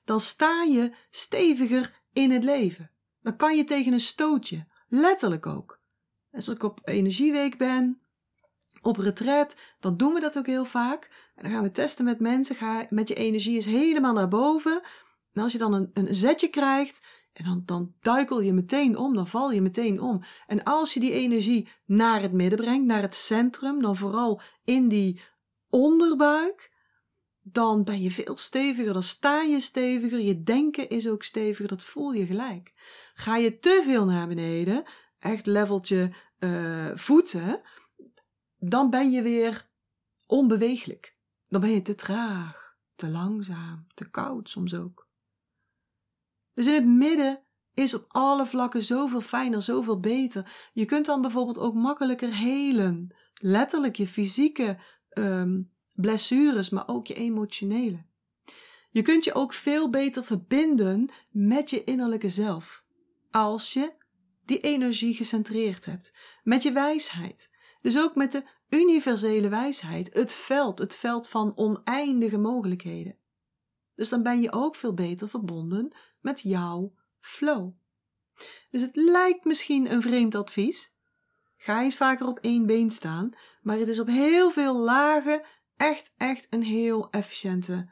Dan 0.03 0.19
sta 0.19 0.63
je 0.63 0.91
steviger 1.09 2.01
in 2.13 2.31
het 2.31 2.43
leven. 2.43 2.91
Dan 3.21 3.35
kan 3.35 3.55
je 3.55 3.63
tegen 3.63 3.93
een 3.93 3.99
stootje, 3.99 4.67
letterlijk 4.87 5.45
ook. 5.45 5.79
Als 6.31 6.47
ik 6.47 6.63
op 6.63 6.79
energieweek 6.83 7.57
ben, 7.57 8.01
op 8.81 8.97
retret, 8.97 9.75
dan 9.79 9.97
doen 9.97 10.13
we 10.13 10.19
dat 10.19 10.37
ook 10.37 10.45
heel 10.45 10.65
vaak. 10.65 11.30
En 11.41 11.47
dan 11.47 11.55
gaan 11.55 11.63
we 11.63 11.71
testen 11.71 12.05
met 12.05 12.19
mensen. 12.19 12.55
Ga 12.55 12.85
met 12.89 13.07
je 13.07 13.15
energie 13.15 13.57
is 13.57 13.65
helemaal 13.65 14.13
naar 14.13 14.27
boven. 14.27 14.81
En 15.33 15.43
als 15.43 15.51
je 15.51 15.57
dan 15.57 15.73
een, 15.73 15.89
een 15.93 16.15
zetje 16.15 16.47
krijgt, 16.47 17.05
en 17.33 17.45
dan, 17.45 17.61
dan 17.65 17.93
duikel 18.01 18.41
je 18.41 18.53
meteen 18.53 18.97
om, 18.97 19.13
dan 19.13 19.27
val 19.27 19.51
je 19.51 19.61
meteen 19.61 20.01
om. 20.01 20.21
En 20.47 20.63
als 20.63 20.93
je 20.93 20.99
die 20.99 21.11
energie 21.11 21.67
naar 21.85 22.21
het 22.21 22.31
midden 22.31 22.59
brengt, 22.59 22.85
naar 22.85 23.01
het 23.01 23.15
centrum, 23.15 23.81
dan 23.81 23.95
vooral 23.95 24.41
in 24.63 24.87
die 24.87 25.21
onderbuik, 25.69 26.71
dan 27.41 27.83
ben 27.83 28.01
je 28.01 28.11
veel 28.11 28.37
steviger, 28.37 28.93
dan 28.93 29.03
sta 29.03 29.41
je 29.41 29.59
steviger, 29.59 30.19
je 30.19 30.43
denken 30.43 30.89
is 30.89 31.07
ook 31.07 31.23
steviger, 31.23 31.67
dat 31.67 31.83
voel 31.83 32.11
je 32.11 32.25
gelijk. 32.25 32.73
Ga 33.13 33.35
je 33.35 33.59
te 33.59 33.81
veel 33.83 34.05
naar 34.05 34.27
beneden, 34.27 34.83
echt 35.19 35.45
leveltje 35.45 36.11
uh, 36.39 36.91
voeten, 36.93 37.61
dan 38.57 38.89
ben 38.89 39.11
je 39.11 39.21
weer 39.21 39.69
onbeweeglijk. 40.25 41.10
Dan 41.51 41.61
ben 41.61 41.69
je 41.69 41.81
te 41.81 41.95
traag, 41.95 42.77
te 42.95 43.07
langzaam, 43.07 43.87
te 43.93 44.09
koud 44.09 44.49
soms 44.49 44.75
ook. 44.75 45.07
Dus 46.53 46.67
in 46.67 46.73
het 46.73 46.85
midden 46.85 47.43
is 47.73 47.93
op 47.93 48.05
alle 48.07 48.45
vlakken 48.45 48.83
zoveel 48.83 49.21
fijner, 49.21 49.61
zoveel 49.61 49.99
beter. 49.99 50.69
Je 50.73 50.85
kunt 50.85 51.05
dan 51.05 51.21
bijvoorbeeld 51.21 51.59
ook 51.59 51.73
makkelijker 51.73 52.35
helen. 52.35 53.15
Letterlijk 53.33 53.95
je 53.95 54.07
fysieke 54.07 54.79
um, 55.13 55.71
blessures, 55.93 56.69
maar 56.69 56.87
ook 56.87 57.07
je 57.07 57.13
emotionele. 57.13 57.97
Je 58.89 59.01
kunt 59.01 59.23
je 59.23 59.33
ook 59.33 59.53
veel 59.53 59.89
beter 59.89 60.23
verbinden 60.23 61.09
met 61.29 61.69
je 61.69 61.83
innerlijke 61.83 62.29
zelf. 62.29 62.83
Als 63.31 63.73
je 63.73 63.93
die 64.45 64.59
energie 64.59 65.13
gecentreerd 65.13 65.85
hebt. 65.85 66.17
Met 66.43 66.63
je 66.63 66.71
wijsheid. 66.71 67.50
Dus 67.81 67.97
ook 67.97 68.15
met 68.15 68.31
de 68.31 68.43
universele 68.69 69.49
wijsheid, 69.49 70.13
het 70.13 70.33
veld, 70.33 70.79
het 70.79 70.97
veld 70.97 71.29
van 71.29 71.57
oneindige 71.57 72.37
mogelijkheden. 72.37 73.15
Dus 73.95 74.09
dan 74.09 74.23
ben 74.23 74.41
je 74.41 74.51
ook 74.51 74.75
veel 74.75 74.93
beter 74.93 75.29
verbonden 75.29 75.95
met 76.19 76.41
jouw 76.41 76.93
flow. 77.19 77.71
Dus 78.69 78.81
het 78.81 78.95
lijkt 78.95 79.45
misschien 79.45 79.91
een 79.91 80.01
vreemd 80.01 80.35
advies. 80.35 80.93
Ga 81.57 81.81
eens 81.81 81.95
vaker 81.95 82.27
op 82.27 82.39
één 82.39 82.65
been 82.65 82.91
staan, 82.91 83.33
maar 83.61 83.77
het 83.77 83.87
is 83.87 83.99
op 83.99 84.07
heel 84.07 84.51
veel 84.51 84.75
lagen 84.75 85.43
echt, 85.77 86.13
echt 86.17 86.47
een 86.49 86.63
heel 86.63 87.09
efficiënte 87.09 87.91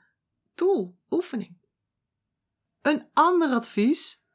tool, 0.55 0.97
oefening. 1.09 1.57
Een 2.81 3.07
ander 3.13 3.49
advies, 3.49 4.25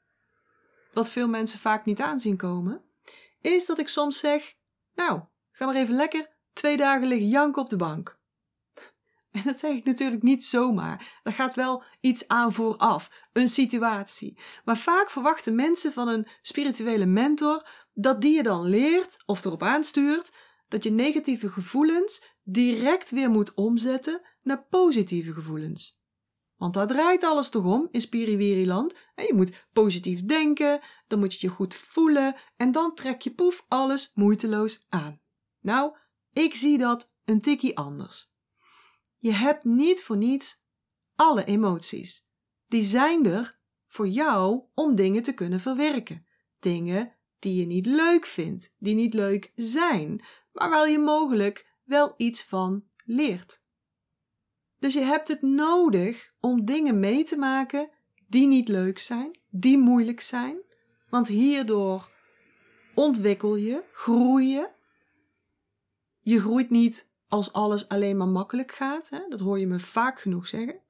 wat 0.92 1.11
veel 1.11 1.28
mensen 1.28 1.58
vaak 1.58 1.84
niet 1.84 2.00
aanzien 2.00 2.37
komen, 2.37 2.84
is 3.40 3.66
dat 3.66 3.78
ik 3.78 3.88
soms 3.88 4.18
zeg: 4.18 4.56
Nou, 4.94 5.23
ga 5.54 5.66
maar 5.66 5.75
even 5.75 5.94
lekker 5.94 6.28
twee 6.52 6.76
dagen 6.76 7.06
liggen 7.06 7.28
janken 7.28 7.62
op 7.62 7.68
de 7.68 7.76
bank. 7.76 8.18
En 9.30 9.42
dat 9.44 9.58
zeg 9.58 9.76
ik 9.76 9.84
natuurlijk 9.84 10.23
niet 10.23 10.44
zomaar. 10.44 11.20
Er 11.23 11.32
gaat 11.32 11.54
wel 11.54 11.82
iets 12.00 12.28
aan 12.28 12.52
vooraf, 12.52 13.28
een 13.32 13.49
situatie. 13.49 14.38
Maar 14.64 14.76
vaak 14.76 15.11
verwachten 15.11 15.54
mensen 15.54 15.92
van 15.92 16.08
een 16.08 16.26
spirituele 16.42 17.06
mentor 17.06 17.68
dat 17.92 18.20
die 18.20 18.34
je 18.37 18.42
dan 18.42 18.68
leert 18.68 19.16
of 19.26 19.44
erop 19.44 19.62
aanstuurt 19.62 20.34
dat 20.68 20.82
je 20.82 20.90
negatieve 20.90 21.49
gevoelens 21.49 22.25
direct 22.42 23.11
weer 23.11 23.30
moet 23.30 23.54
omzetten 23.54 24.20
naar 24.42 24.66
positieve 24.70 25.32
gevoelens. 25.32 26.02
Want 26.56 26.75
daar 26.75 26.87
draait 26.87 27.25
alles 27.25 27.49
toch 27.49 27.64
om 27.64 27.88
in 27.90 28.00
Spiriwiriland. 28.00 28.94
En 29.14 29.26
je 29.26 29.34
moet 29.34 29.66
positief 29.73 30.25
denken, 30.25 30.80
dan 31.06 31.18
moet 31.18 31.34
je 31.34 31.46
je 31.46 31.52
goed 31.52 31.75
voelen 31.75 32.37
en 32.56 32.73
dan 32.73 32.94
trek 32.94 33.20
je 33.20 33.34
poef 33.34 33.64
alles 33.68 34.11
moeiteloos 34.14 34.87
aan. 34.88 35.23
Nou, 35.64 35.97
ik 36.33 36.54
zie 36.54 36.78
dat 36.78 37.16
een 37.25 37.40
tikkie 37.40 37.76
anders. 37.76 38.33
Je 39.18 39.33
hebt 39.33 39.64
niet 39.64 40.02
voor 40.02 40.16
niets 40.16 40.64
alle 41.14 41.44
emoties. 41.44 42.26
Die 42.68 42.83
zijn 42.83 43.26
er 43.26 43.59
voor 43.88 44.09
jou 44.09 44.62
om 44.75 44.94
dingen 44.94 45.23
te 45.23 45.35
kunnen 45.35 45.61
verwerken. 45.61 46.26
Dingen 46.59 47.14
die 47.38 47.61
je 47.61 47.66
niet 47.66 47.87
leuk 47.87 48.26
vindt, 48.26 48.75
die 48.78 48.94
niet 48.94 49.14
leuk 49.14 49.52
zijn, 49.54 50.25
maar 50.52 50.71
waar 50.71 50.90
je 50.90 50.99
mogelijk 50.99 51.73
wel 51.85 52.14
iets 52.16 52.44
van 52.44 52.85
leert. 53.04 53.62
Dus 54.78 54.94
je 54.94 55.00
hebt 55.00 55.28
het 55.28 55.42
nodig 55.42 56.35
om 56.40 56.64
dingen 56.64 57.00
mee 57.00 57.25
te 57.25 57.37
maken 57.37 57.90
die 58.28 58.47
niet 58.47 58.68
leuk 58.68 58.99
zijn, 58.99 59.38
die 59.50 59.78
moeilijk 59.78 60.21
zijn, 60.21 60.62
want 61.09 61.28
hierdoor 61.28 62.14
ontwikkel 62.94 63.56
je, 63.56 63.85
groei 63.92 64.47
je 64.47 64.73
je 66.25 66.40
groeit 66.40 66.71
niet 66.71 67.11
als 67.28 67.52
alles 67.52 67.88
alleen 67.88 68.16
maar 68.16 68.28
makkelijk 68.28 68.73
gaat. 68.73 69.11
Hè? 69.11 69.19
Dat 69.28 69.40
hoor 69.40 69.59
je 69.59 69.66
me 69.66 69.81
vaak 69.81 70.21
genoeg 70.21 70.49
zeggen. 70.49 70.81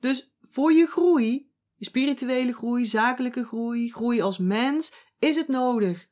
Dus 0.00 0.34
voor 0.40 0.72
je 0.72 0.86
groei, 0.86 1.50
je 1.76 1.84
spirituele 1.84 2.52
groei, 2.52 2.86
zakelijke 2.86 3.44
groei, 3.44 3.92
groei 3.92 4.20
als 4.20 4.38
mens, 4.38 4.94
is 5.18 5.36
het 5.36 5.48
nodig 5.48 6.08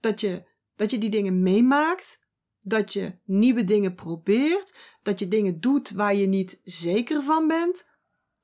dat 0.00 0.20
je, 0.20 0.44
dat 0.76 0.90
je 0.90 0.98
die 0.98 1.10
dingen 1.10 1.42
meemaakt. 1.42 2.22
Dat 2.60 2.92
je 2.92 3.12
nieuwe 3.24 3.64
dingen 3.64 3.94
probeert. 3.94 4.76
Dat 5.02 5.18
je 5.18 5.28
dingen 5.28 5.60
doet 5.60 5.90
waar 5.90 6.14
je 6.14 6.26
niet 6.26 6.60
zeker 6.64 7.22
van 7.22 7.48
bent. 7.48 7.90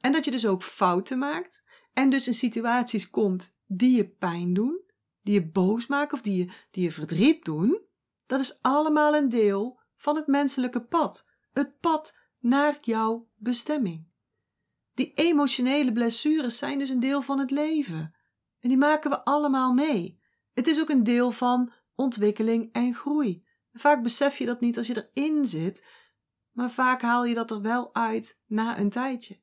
En 0.01 0.13
dat 0.13 0.25
je 0.25 0.31
dus 0.31 0.47
ook 0.47 0.63
fouten 0.63 1.19
maakt. 1.19 1.65
En 1.93 2.11
dus 2.11 2.27
in 2.27 2.35
situaties 2.35 3.11
komt 3.11 3.57
die 3.67 3.97
je 3.97 4.09
pijn 4.09 4.55
doen, 4.55 4.81
die 5.23 5.35
je 5.35 5.47
boos 5.47 5.87
maken 5.87 6.17
of 6.17 6.23
die 6.23 6.37
je, 6.37 6.53
die 6.71 6.83
je 6.83 6.93
verdriet 6.93 7.45
doen. 7.45 7.81
Dat 8.31 8.41
is 8.41 8.63
allemaal 8.63 9.15
een 9.15 9.29
deel 9.29 9.81
van 9.97 10.17
het 10.17 10.27
menselijke 10.27 10.81
pad, 10.85 11.27
het 11.53 11.81
pad 11.81 12.19
naar 12.41 12.79
jouw 12.81 13.29
bestemming. 13.37 14.13
Die 14.95 15.13
emotionele 15.15 15.93
blessures 15.93 16.59
zijn 16.59 16.79
dus 16.79 16.89
een 16.89 17.01
deel 17.01 17.23
van 17.23 17.39
het 17.39 17.51
leven. 17.51 18.15
En 18.61 18.69
die 18.69 18.79
maken 18.79 19.11
we 19.11 19.25
allemaal 19.25 19.73
mee. 19.73 20.21
Het 20.53 20.67
is 20.67 20.81
ook 20.81 20.89
een 20.89 21.03
deel 21.03 21.31
van 21.31 21.73
ontwikkeling 21.95 22.73
en 22.73 22.95
groei. 22.95 23.43
Vaak 23.73 24.03
besef 24.03 24.39
je 24.39 24.47
dat 24.47 24.61
niet 24.61 24.79
als 24.79 24.87
je 24.87 25.11
erin 25.13 25.45
zit, 25.45 25.87
maar 26.51 26.71
vaak 26.71 27.03
haal 27.03 27.25
je 27.25 27.35
dat 27.35 27.51
er 27.51 27.61
wel 27.61 27.95
uit 27.95 28.43
na 28.47 28.79
een 28.79 28.91
tijdje. 28.91 29.41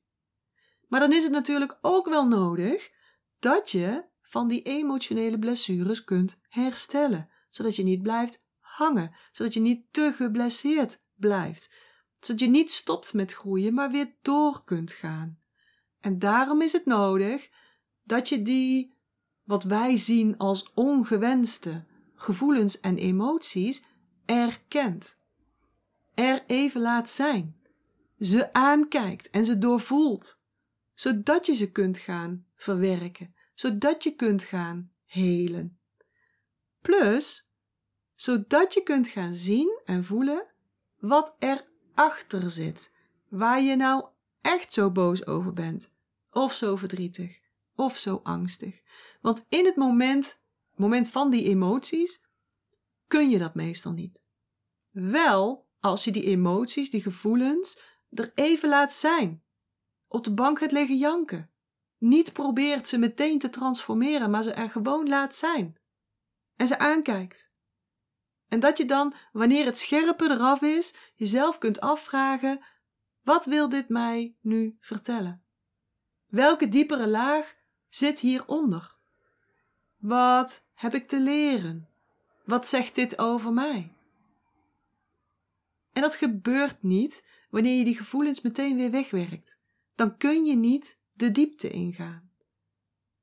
Maar 0.87 0.99
dan 0.99 1.13
is 1.13 1.23
het 1.23 1.31
natuurlijk 1.31 1.77
ook 1.81 2.09
wel 2.09 2.27
nodig 2.27 2.91
dat 3.39 3.71
je 3.71 4.05
van 4.21 4.47
die 4.47 4.61
emotionele 4.61 5.39
blessures 5.39 6.03
kunt 6.03 6.39
herstellen, 6.49 7.29
zodat 7.49 7.75
je 7.75 7.83
niet 7.83 8.01
blijft 8.01 8.46
hangen, 8.77 9.15
zodat 9.31 9.53
je 9.53 9.59
niet 9.59 9.85
te 9.91 10.13
geblesseerd 10.15 11.05
blijft, 11.15 11.73
zodat 12.19 12.39
je 12.39 12.47
niet 12.47 12.71
stopt 12.71 13.13
met 13.13 13.33
groeien, 13.33 13.73
maar 13.73 13.91
weer 13.91 14.15
door 14.21 14.63
kunt 14.63 14.91
gaan. 14.91 15.39
En 15.99 16.19
daarom 16.19 16.61
is 16.61 16.71
het 16.71 16.85
nodig 16.85 17.49
dat 18.03 18.29
je 18.29 18.41
die, 18.41 18.93
wat 19.43 19.63
wij 19.63 19.95
zien 19.95 20.37
als 20.37 20.73
ongewenste 20.73 21.85
gevoelens 22.15 22.79
en 22.79 22.97
emoties, 22.97 23.83
erkent. 24.25 25.21
Er 26.13 26.43
even 26.47 26.81
laat 26.81 27.09
zijn, 27.09 27.55
ze 28.19 28.53
aankijkt 28.53 29.29
en 29.29 29.45
ze 29.45 29.57
doorvoelt, 29.57 30.39
zodat 30.93 31.45
je 31.45 31.53
ze 31.53 31.71
kunt 31.71 31.97
gaan 31.97 32.45
verwerken, 32.55 33.35
zodat 33.53 34.03
je 34.03 34.15
kunt 34.15 34.43
gaan 34.43 34.91
helen. 35.05 35.79
Plus, 36.81 37.46
zodat 38.17 38.73
je 38.73 38.83
kunt 38.83 39.07
gaan 39.07 39.33
zien 39.33 39.79
en 39.85 40.03
voelen 40.03 40.45
wat 40.99 41.35
er 41.39 41.67
achter 41.93 42.49
zit, 42.49 42.93
waar 43.27 43.61
je 43.61 43.75
nou 43.75 44.05
echt 44.41 44.73
zo 44.73 44.91
boos 44.91 45.25
over 45.25 45.53
bent, 45.53 45.95
of 46.31 46.53
zo 46.53 46.75
verdrietig, 46.75 47.39
of 47.75 47.97
zo 47.97 48.19
angstig. 48.23 48.81
Want 49.21 49.45
in 49.49 49.65
het 49.65 49.75
moment, 49.75 50.41
moment 50.75 51.09
van 51.09 51.29
die 51.29 51.43
emoties, 51.43 52.23
kun 53.07 53.29
je 53.29 53.37
dat 53.37 53.55
meestal 53.55 53.91
niet. 53.91 54.23
Wel 54.91 55.67
als 55.79 56.03
je 56.03 56.11
die 56.11 56.23
emoties, 56.23 56.89
die 56.89 57.01
gevoelens, 57.01 57.81
er 58.09 58.31
even 58.35 58.69
laat 58.69 58.93
zijn. 58.93 59.43
Op 60.07 60.23
de 60.23 60.33
bank 60.33 60.59
gaat 60.59 60.71
liggen 60.71 60.97
janken. 60.97 61.49
Niet 61.97 62.33
probeert 62.33 62.87
ze 62.87 62.97
meteen 62.97 63.39
te 63.39 63.49
transformeren, 63.49 64.29
maar 64.29 64.43
ze 64.43 64.51
er 64.51 64.69
gewoon 64.69 65.07
laat 65.07 65.35
zijn. 65.35 65.77
En 66.55 66.67
ze 66.67 66.79
aankijkt. 66.79 67.55
En 68.49 68.59
dat 68.59 68.77
je 68.77 68.85
dan, 68.85 69.13
wanneer 69.31 69.65
het 69.65 69.77
scherpe 69.77 70.29
eraf 70.29 70.61
is, 70.61 70.95
jezelf 71.15 71.57
kunt 71.57 71.79
afvragen: 71.79 72.59
wat 73.23 73.45
wil 73.45 73.69
dit 73.69 73.89
mij 73.89 74.35
nu 74.41 74.77
vertellen? 74.79 75.43
Welke 76.27 76.67
diepere 76.67 77.07
laag 77.07 77.55
zit 77.89 78.19
hieronder? 78.19 78.95
Wat 79.97 80.67
heb 80.73 80.93
ik 80.93 81.07
te 81.07 81.19
leren? 81.19 81.89
Wat 82.45 82.67
zegt 82.67 82.95
dit 82.95 83.19
over 83.19 83.53
mij? 83.53 83.91
En 85.93 86.01
dat 86.01 86.15
gebeurt 86.15 86.83
niet 86.83 87.25
wanneer 87.49 87.77
je 87.77 87.83
die 87.83 87.97
gevoelens 87.97 88.41
meteen 88.41 88.75
weer 88.75 88.91
wegwerkt. 88.91 89.59
Dan 89.95 90.17
kun 90.17 90.45
je 90.45 90.55
niet 90.55 90.99
de 91.13 91.31
diepte 91.31 91.69
ingaan. 91.69 92.31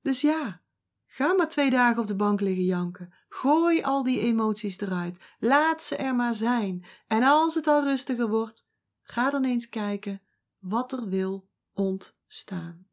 Dus 0.03 0.21
ja, 0.21 0.61
ga 1.15 1.33
maar 1.33 1.49
twee 1.49 1.71
dagen 1.71 2.01
op 2.01 2.07
de 2.07 2.17
bank 2.17 2.41
liggen 2.41 2.65
janken. 2.65 3.13
Gooi 3.29 3.83
al 3.83 4.03
die 4.03 4.21
emoties 4.21 4.81
eruit. 4.81 5.25
Laat 5.39 5.83
ze 5.83 5.97
er 5.97 6.15
maar 6.15 6.35
zijn. 6.35 6.87
En 7.07 7.23
als 7.23 7.55
het 7.55 7.67
al 7.67 7.83
rustiger 7.83 8.29
wordt, 8.29 8.69
ga 9.03 9.31
dan 9.31 9.45
eens 9.45 9.69
kijken 9.69 10.23
wat 10.59 10.93
er 10.93 11.09
wil 11.09 11.49
ontstaan. 11.73 12.89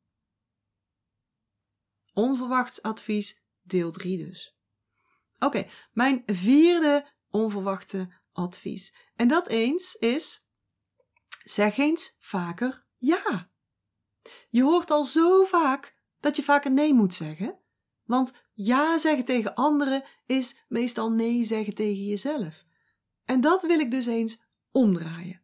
Onverwachts 2.13 2.81
advies, 2.81 3.43
deel 3.61 3.91
3 3.91 4.25
dus. 4.25 4.57
Oké, 5.39 5.67
mijn 5.91 6.23
vierde 6.25 7.07
onverwachte 7.29 8.13
advies. 8.31 8.95
En 9.15 9.27
dat 9.27 9.47
eens 9.47 9.95
is: 9.95 10.47
zeg 11.43 11.77
eens 11.77 12.15
vaker 12.19 12.85
ja. 12.97 13.49
Je 14.49 14.63
hoort 14.63 14.91
al 14.91 15.03
zo 15.03 15.43
vaak 15.43 15.99
dat 16.19 16.35
je 16.35 16.43
vaker 16.43 16.71
nee 16.71 16.93
moet 16.93 17.13
zeggen. 17.13 17.59
Want 18.11 18.33
ja 18.53 18.97
zeggen 18.97 19.25
tegen 19.25 19.55
anderen 19.55 20.03
is 20.25 20.63
meestal 20.67 21.11
nee 21.11 21.43
zeggen 21.43 21.73
tegen 21.73 22.05
jezelf. 22.05 22.65
En 23.25 23.41
dat 23.41 23.63
wil 23.63 23.79
ik 23.79 23.91
dus 23.91 24.05
eens 24.05 24.43
omdraaien. 24.71 25.41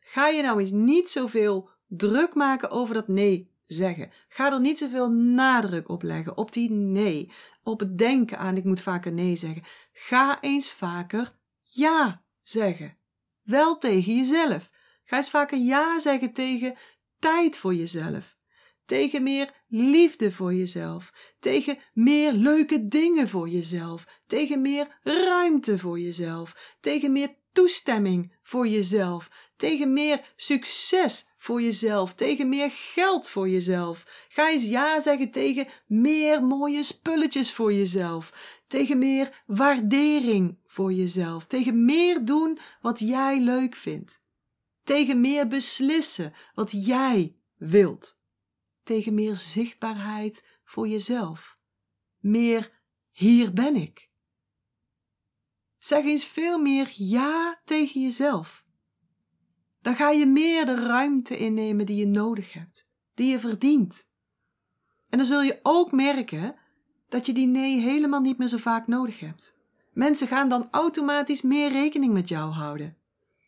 Ga 0.00 0.28
je 0.28 0.42
nou 0.42 0.60
eens 0.60 0.70
niet 0.70 1.08
zoveel 1.08 1.70
druk 1.86 2.34
maken 2.34 2.70
over 2.70 2.94
dat 2.94 3.08
nee 3.08 3.50
zeggen. 3.66 4.10
Ga 4.28 4.52
er 4.52 4.60
niet 4.60 4.78
zoveel 4.78 5.10
nadruk 5.10 5.88
op 5.88 6.02
leggen, 6.02 6.36
op 6.36 6.52
die 6.52 6.70
nee, 6.70 7.32
op 7.62 7.80
het 7.80 7.98
denken 7.98 8.38
aan 8.38 8.56
ik 8.56 8.64
moet 8.64 8.80
vaker 8.80 9.12
nee 9.12 9.36
zeggen. 9.36 9.62
Ga 9.92 10.40
eens 10.40 10.70
vaker 10.70 11.32
ja 11.62 12.24
zeggen. 12.42 12.96
Wel 13.42 13.78
tegen 13.78 14.16
jezelf. 14.16 14.70
Ga 15.04 15.16
eens 15.16 15.30
vaker 15.30 15.58
ja 15.58 15.98
zeggen 15.98 16.32
tegen 16.32 16.76
tijd 17.18 17.58
voor 17.58 17.74
jezelf. 17.74 18.36
Tegen 18.84 19.22
meer 19.22 19.50
liefde 19.68 20.32
voor 20.32 20.54
jezelf. 20.54 21.12
Tegen 21.38 21.78
meer 21.92 22.32
leuke 22.32 22.88
dingen 22.88 23.28
voor 23.28 23.48
jezelf. 23.48 24.20
Tegen 24.26 24.60
meer 24.60 24.98
ruimte 25.02 25.78
voor 25.78 25.98
jezelf. 26.00 26.76
Tegen 26.80 27.12
meer 27.12 27.34
toestemming 27.52 28.34
voor 28.42 28.68
jezelf. 28.68 29.30
Tegen 29.56 29.92
meer 29.92 30.32
succes 30.36 31.28
voor 31.36 31.62
jezelf. 31.62 32.14
Tegen 32.14 32.48
meer 32.48 32.70
geld 32.70 33.28
voor 33.28 33.48
jezelf. 33.48 34.26
Ga 34.28 34.50
eens 34.50 34.66
ja 34.66 35.00
zeggen 35.00 35.30
tegen 35.30 35.66
meer 35.86 36.42
mooie 36.42 36.82
spulletjes 36.82 37.52
voor 37.52 37.72
jezelf. 37.72 38.32
Tegen 38.66 38.98
meer 38.98 39.42
waardering 39.46 40.58
voor 40.66 40.92
jezelf. 40.92 41.46
Tegen 41.46 41.84
meer 41.84 42.24
doen 42.24 42.58
wat 42.80 42.98
jij 42.98 43.40
leuk 43.40 43.74
vindt. 43.74 44.20
Tegen 44.82 45.20
meer 45.20 45.46
beslissen 45.46 46.32
wat 46.54 46.86
jij 46.86 47.34
wilt. 47.56 48.22
Tegen 48.84 49.14
meer 49.14 49.36
zichtbaarheid 49.36 50.46
voor 50.64 50.88
jezelf. 50.88 51.56
Meer 52.18 52.72
hier 53.10 53.52
ben 53.52 53.76
ik. 53.76 54.10
Zeg 55.78 56.04
eens 56.04 56.26
veel 56.26 56.58
meer 56.58 56.92
ja 56.94 57.60
tegen 57.64 58.02
jezelf. 58.02 58.64
Dan 59.80 59.94
ga 59.94 60.10
je 60.10 60.26
meer 60.26 60.66
de 60.66 60.74
ruimte 60.74 61.36
innemen 61.36 61.86
die 61.86 61.96
je 61.96 62.06
nodig 62.06 62.52
hebt, 62.52 62.90
die 63.14 63.30
je 63.30 63.38
verdient. 63.38 64.10
En 65.08 65.18
dan 65.18 65.26
zul 65.26 65.42
je 65.42 65.60
ook 65.62 65.92
merken 65.92 66.54
dat 67.08 67.26
je 67.26 67.32
die 67.32 67.46
nee 67.46 67.80
helemaal 67.80 68.20
niet 68.20 68.38
meer 68.38 68.48
zo 68.48 68.56
vaak 68.56 68.86
nodig 68.86 69.20
hebt. 69.20 69.56
Mensen 69.92 70.28
gaan 70.28 70.48
dan 70.48 70.68
automatisch 70.70 71.42
meer 71.42 71.72
rekening 71.72 72.12
met 72.12 72.28
jou 72.28 72.52
houden, 72.52 72.96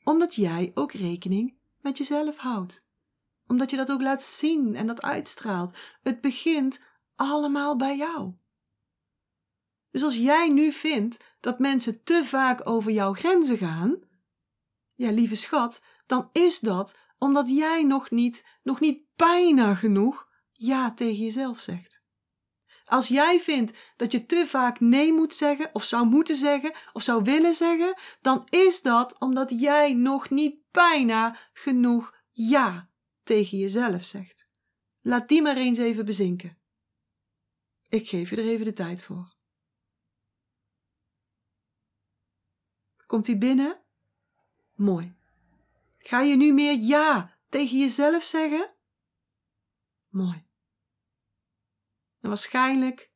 omdat 0.04 0.34
jij 0.34 0.70
ook 0.74 0.92
rekening 0.92 1.54
met 1.80 1.98
jezelf 1.98 2.36
houdt. 2.36 2.85
Omdat 3.46 3.70
je 3.70 3.76
dat 3.76 3.90
ook 3.90 4.02
laat 4.02 4.22
zien 4.22 4.74
en 4.74 4.86
dat 4.86 5.02
uitstraalt. 5.02 5.76
Het 6.02 6.20
begint 6.20 6.82
allemaal 7.14 7.76
bij 7.76 7.96
jou. 7.96 8.34
Dus 9.90 10.02
als 10.02 10.16
jij 10.16 10.48
nu 10.48 10.72
vindt 10.72 11.36
dat 11.40 11.58
mensen 11.58 12.02
te 12.02 12.24
vaak 12.24 12.68
over 12.68 12.90
jouw 12.90 13.12
grenzen 13.12 13.58
gaan, 13.58 13.98
ja, 14.94 15.10
lieve 15.10 15.34
schat, 15.34 15.84
dan 16.06 16.28
is 16.32 16.60
dat 16.60 16.98
omdat 17.18 17.48
jij 17.48 17.82
nog 17.82 18.10
niet, 18.10 18.46
nog 18.62 18.80
niet 18.80 19.02
bijna 19.16 19.74
genoeg 19.74 20.28
ja 20.52 20.94
tegen 20.94 21.22
jezelf 21.22 21.60
zegt. 21.60 22.04
Als 22.84 23.08
jij 23.08 23.40
vindt 23.40 23.92
dat 23.96 24.12
je 24.12 24.26
te 24.26 24.46
vaak 24.46 24.80
nee 24.80 25.12
moet 25.12 25.34
zeggen, 25.34 25.70
of 25.72 25.84
zou 25.84 26.06
moeten 26.06 26.36
zeggen, 26.36 26.74
of 26.92 27.02
zou 27.02 27.24
willen 27.24 27.54
zeggen, 27.54 27.98
dan 28.20 28.46
is 28.50 28.82
dat 28.82 29.18
omdat 29.18 29.60
jij 29.60 29.94
nog 29.94 30.30
niet 30.30 30.60
bijna 30.70 31.36
genoeg 31.52 32.14
ja 32.30 32.90
tegen 33.26 33.58
jezelf 33.58 34.04
zegt. 34.04 34.48
Laat 35.00 35.28
die 35.28 35.42
maar 35.42 35.56
eens 35.56 35.78
even 35.78 36.04
bezinken. 36.04 36.58
Ik 37.88 38.08
geef 38.08 38.30
je 38.30 38.36
er 38.36 38.48
even 38.48 38.64
de 38.64 38.72
tijd 38.72 39.02
voor. 39.02 39.34
Komt 43.06 43.26
hij 43.26 43.38
binnen? 43.38 43.80
Mooi. 44.74 45.14
Ga 45.98 46.20
je 46.20 46.36
nu 46.36 46.52
meer 46.52 46.78
ja 46.78 47.38
tegen 47.48 47.78
jezelf 47.78 48.22
zeggen? 48.22 48.74
Mooi. 50.08 50.44
En 52.20 52.28
waarschijnlijk, 52.28 53.10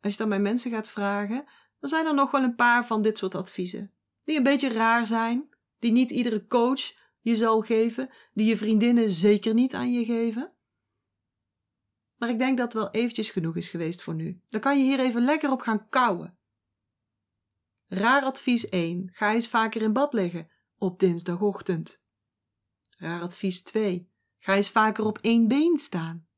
als 0.00 0.12
je 0.12 0.18
dan 0.18 0.28
bij 0.28 0.40
mensen 0.40 0.70
gaat 0.70 0.88
vragen, 0.88 1.44
dan 1.78 1.88
zijn 1.88 2.06
er 2.06 2.14
nog 2.14 2.30
wel 2.30 2.42
een 2.42 2.54
paar 2.54 2.86
van 2.86 3.02
dit 3.02 3.18
soort 3.18 3.34
adviezen. 3.34 3.92
Die 4.24 4.36
een 4.36 4.42
beetje 4.42 4.68
raar 4.68 5.06
zijn, 5.06 5.48
die 5.78 5.92
niet 5.92 6.10
iedere 6.10 6.46
coach 6.46 6.96
je 7.20 7.36
zal 7.36 7.60
geven, 7.60 8.10
die 8.32 8.46
je 8.46 8.56
vriendinnen 8.56 9.10
zeker 9.10 9.54
niet 9.54 9.74
aan 9.74 9.92
je 9.92 10.04
geven. 10.04 10.52
Maar 12.16 12.28
ik 12.28 12.38
denk 12.38 12.58
dat 12.58 12.72
wel 12.72 12.90
eventjes 12.90 13.30
genoeg 13.30 13.56
is 13.56 13.68
geweest 13.68 14.02
voor 14.02 14.14
nu. 14.14 14.40
Dan 14.48 14.60
kan 14.60 14.78
je 14.78 14.84
hier 14.84 15.00
even 15.00 15.22
lekker 15.22 15.50
op 15.50 15.60
gaan 15.60 15.88
kouwen. 15.88 16.38
Raar 17.86 18.22
advies 18.22 18.68
1. 18.68 19.08
Ga 19.12 19.32
eens 19.32 19.48
vaker 19.48 19.82
in 19.82 19.92
bad 19.92 20.12
liggen 20.12 20.50
op 20.76 20.98
dinsdagochtend. 20.98 22.02
Raar 22.96 23.22
advies 23.22 23.62
2. 23.62 24.10
Ga 24.38 24.54
eens 24.54 24.70
vaker 24.70 25.04
op 25.04 25.18
één 25.18 25.48
been 25.48 25.78
staan. 25.78 26.28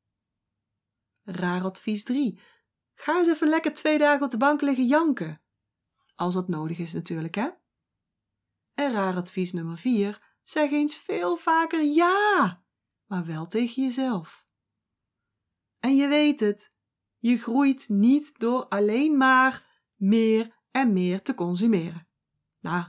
Raar 1.23 1.63
advies 1.63 2.03
3. 2.03 2.39
Ga 2.93 3.17
eens 3.17 3.27
even 3.27 3.49
lekker 3.49 3.73
twee 3.73 3.97
dagen 3.97 4.25
op 4.25 4.31
de 4.31 4.37
bank 4.37 4.61
liggen 4.61 4.85
janken. 4.85 5.41
Als 6.15 6.33
dat 6.33 6.47
nodig 6.47 6.77
is 6.77 6.93
natuurlijk, 6.93 7.35
hè? 7.35 7.49
En 8.73 8.91
raar 8.91 9.15
advies 9.15 9.53
nummer 9.53 9.77
4. 9.77 10.30
Zeg 10.43 10.71
eens 10.71 10.97
veel 10.97 11.37
vaker 11.37 11.83
ja, 11.83 12.63
maar 13.05 13.25
wel 13.25 13.47
tegen 13.47 13.83
jezelf. 13.83 14.45
En 15.79 15.95
je 15.95 16.07
weet 16.07 16.39
het, 16.39 16.75
je 17.17 17.37
groeit 17.37 17.89
niet 17.89 18.39
door 18.39 18.67
alleen 18.67 19.17
maar 19.17 19.83
meer 19.95 20.55
en 20.71 20.93
meer 20.93 21.21
te 21.21 21.33
consumeren. 21.33 22.07
Nou, 22.59 22.83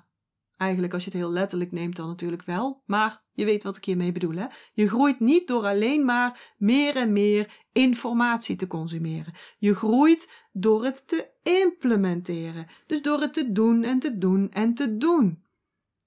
Eigenlijk, 0.62 0.92
als 0.92 1.04
je 1.04 1.10
het 1.10 1.18
heel 1.18 1.32
letterlijk 1.32 1.72
neemt, 1.72 1.96
dan 1.96 2.08
natuurlijk 2.08 2.42
wel. 2.42 2.82
Maar 2.86 3.24
je 3.32 3.44
weet 3.44 3.62
wat 3.62 3.76
ik 3.76 3.84
hiermee 3.84 4.12
bedoel. 4.12 4.34
Hè? 4.34 4.46
Je 4.72 4.88
groeit 4.88 5.20
niet 5.20 5.48
door 5.48 5.64
alleen 5.64 6.04
maar 6.04 6.54
meer 6.56 6.96
en 6.96 7.12
meer 7.12 7.64
informatie 7.72 8.56
te 8.56 8.66
consumeren. 8.66 9.34
Je 9.58 9.74
groeit 9.74 10.46
door 10.52 10.84
het 10.84 11.08
te 11.08 11.30
implementeren. 11.42 12.66
Dus 12.86 13.02
door 13.02 13.20
het 13.20 13.34
te 13.34 13.52
doen 13.52 13.82
en 13.84 13.98
te 13.98 14.18
doen 14.18 14.50
en 14.50 14.74
te 14.74 14.96
doen. 14.96 15.41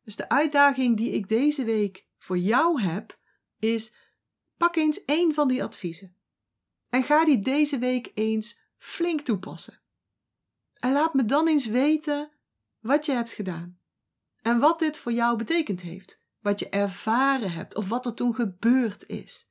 Dus 0.06 0.16
de 0.16 0.30
uitdaging 0.30 0.98
die 0.98 1.12
ik 1.12 1.30
deze 1.30 1.64
week 1.64 2.08
voor 2.18 2.38
jou 2.38 2.82
heb, 2.82 3.20
is: 3.60 3.96
pak 4.58 4.76
eens 4.76 5.06
één 5.06 5.34
van 5.34 5.48
die 5.48 5.64
adviezen. 5.64 6.16
En 6.90 7.04
ga 7.04 7.26
die 7.26 7.40
deze 7.40 7.78
week 7.78 8.12
eens 8.14 8.60
flink 8.78 9.22
toepassen. 9.22 9.80
En 10.80 10.92
laat 10.92 11.14
me 11.14 11.26
dan 11.26 11.48
eens 11.48 11.66
weten 11.66 12.32
wat 12.80 13.06
je 13.06 13.12
hebt 13.12 13.32
gedaan. 13.32 13.80
En 14.42 14.60
wat 14.60 14.80
dit 14.80 14.98
voor 14.98 15.12
jou 15.12 15.38
betekend 15.38 15.82
heeft. 15.82 16.24
Wat 16.40 16.60
je 16.60 16.70
ervaren 16.70 17.52
hebt 17.52 17.76
of 17.76 17.90
wat 17.90 18.06
er 18.06 18.14
toen 18.14 18.36
gebeurd 18.36 19.08
is. 19.08 19.48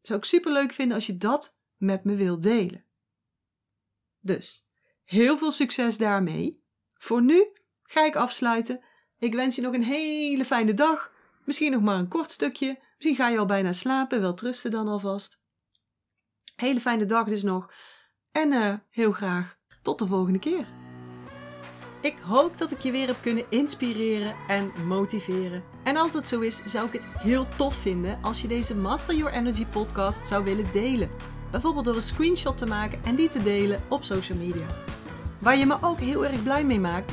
Zou 0.00 0.18
ik 0.18 0.24
super 0.24 0.52
leuk 0.52 0.72
vinden 0.72 0.94
als 0.94 1.06
je 1.06 1.16
dat 1.16 1.58
met 1.76 2.04
me 2.04 2.14
wilt 2.14 2.42
delen. 2.42 2.84
Dus 4.20 4.66
heel 5.04 5.38
veel 5.38 5.50
succes 5.50 5.98
daarmee. 5.98 6.64
Voor 6.92 7.22
nu 7.22 7.52
ga 7.82 8.04
ik 8.04 8.16
afsluiten. 8.16 8.82
Ik 9.18 9.34
wens 9.34 9.56
je 9.56 9.62
nog 9.62 9.74
een 9.74 9.82
hele 9.82 10.44
fijne 10.44 10.74
dag. 10.74 11.12
Misschien 11.44 11.72
nog 11.72 11.82
maar 11.82 11.98
een 11.98 12.08
kort 12.08 12.32
stukje. 12.32 12.78
Misschien 12.96 13.16
ga 13.16 13.28
je 13.28 13.38
al 13.38 13.46
bijna 13.46 13.72
slapen. 13.72 14.20
Wel 14.20 14.34
trusten 14.34 14.70
dan 14.70 14.88
alvast. 14.88 15.42
Hele 16.56 16.80
fijne 16.80 17.04
dag 17.04 17.26
dus 17.26 17.42
nog. 17.42 17.72
En 18.32 18.52
uh, 18.52 18.74
heel 18.90 19.12
graag 19.12 19.56
tot 19.82 19.98
de 19.98 20.06
volgende 20.06 20.38
keer. 20.38 20.66
Ik 22.00 22.18
hoop 22.18 22.56
dat 22.56 22.70
ik 22.70 22.80
je 22.80 22.90
weer 22.90 23.06
heb 23.06 23.16
kunnen 23.22 23.44
inspireren 23.48 24.34
en 24.48 24.72
motiveren. 24.86 25.62
En 25.84 25.96
als 25.96 26.12
dat 26.12 26.26
zo 26.26 26.40
is, 26.40 26.62
zou 26.64 26.86
ik 26.86 26.92
het 26.92 27.08
heel 27.08 27.46
tof 27.56 27.74
vinden 27.74 28.18
als 28.22 28.42
je 28.42 28.48
deze 28.48 28.76
Master 28.76 29.14
Your 29.14 29.32
Energy 29.32 29.66
podcast 29.66 30.26
zou 30.26 30.44
willen 30.44 30.72
delen. 30.72 31.10
Bijvoorbeeld 31.50 31.84
door 31.84 31.94
een 31.94 32.02
screenshot 32.02 32.58
te 32.58 32.66
maken 32.66 33.04
en 33.04 33.14
die 33.14 33.28
te 33.28 33.42
delen 33.42 33.82
op 33.88 34.04
social 34.04 34.38
media. 34.38 34.66
Waar 35.40 35.56
je 35.56 35.66
me 35.66 35.78
ook 35.80 35.98
heel 35.98 36.24
erg 36.24 36.42
blij 36.42 36.64
mee 36.64 36.80
maakt, 36.80 37.12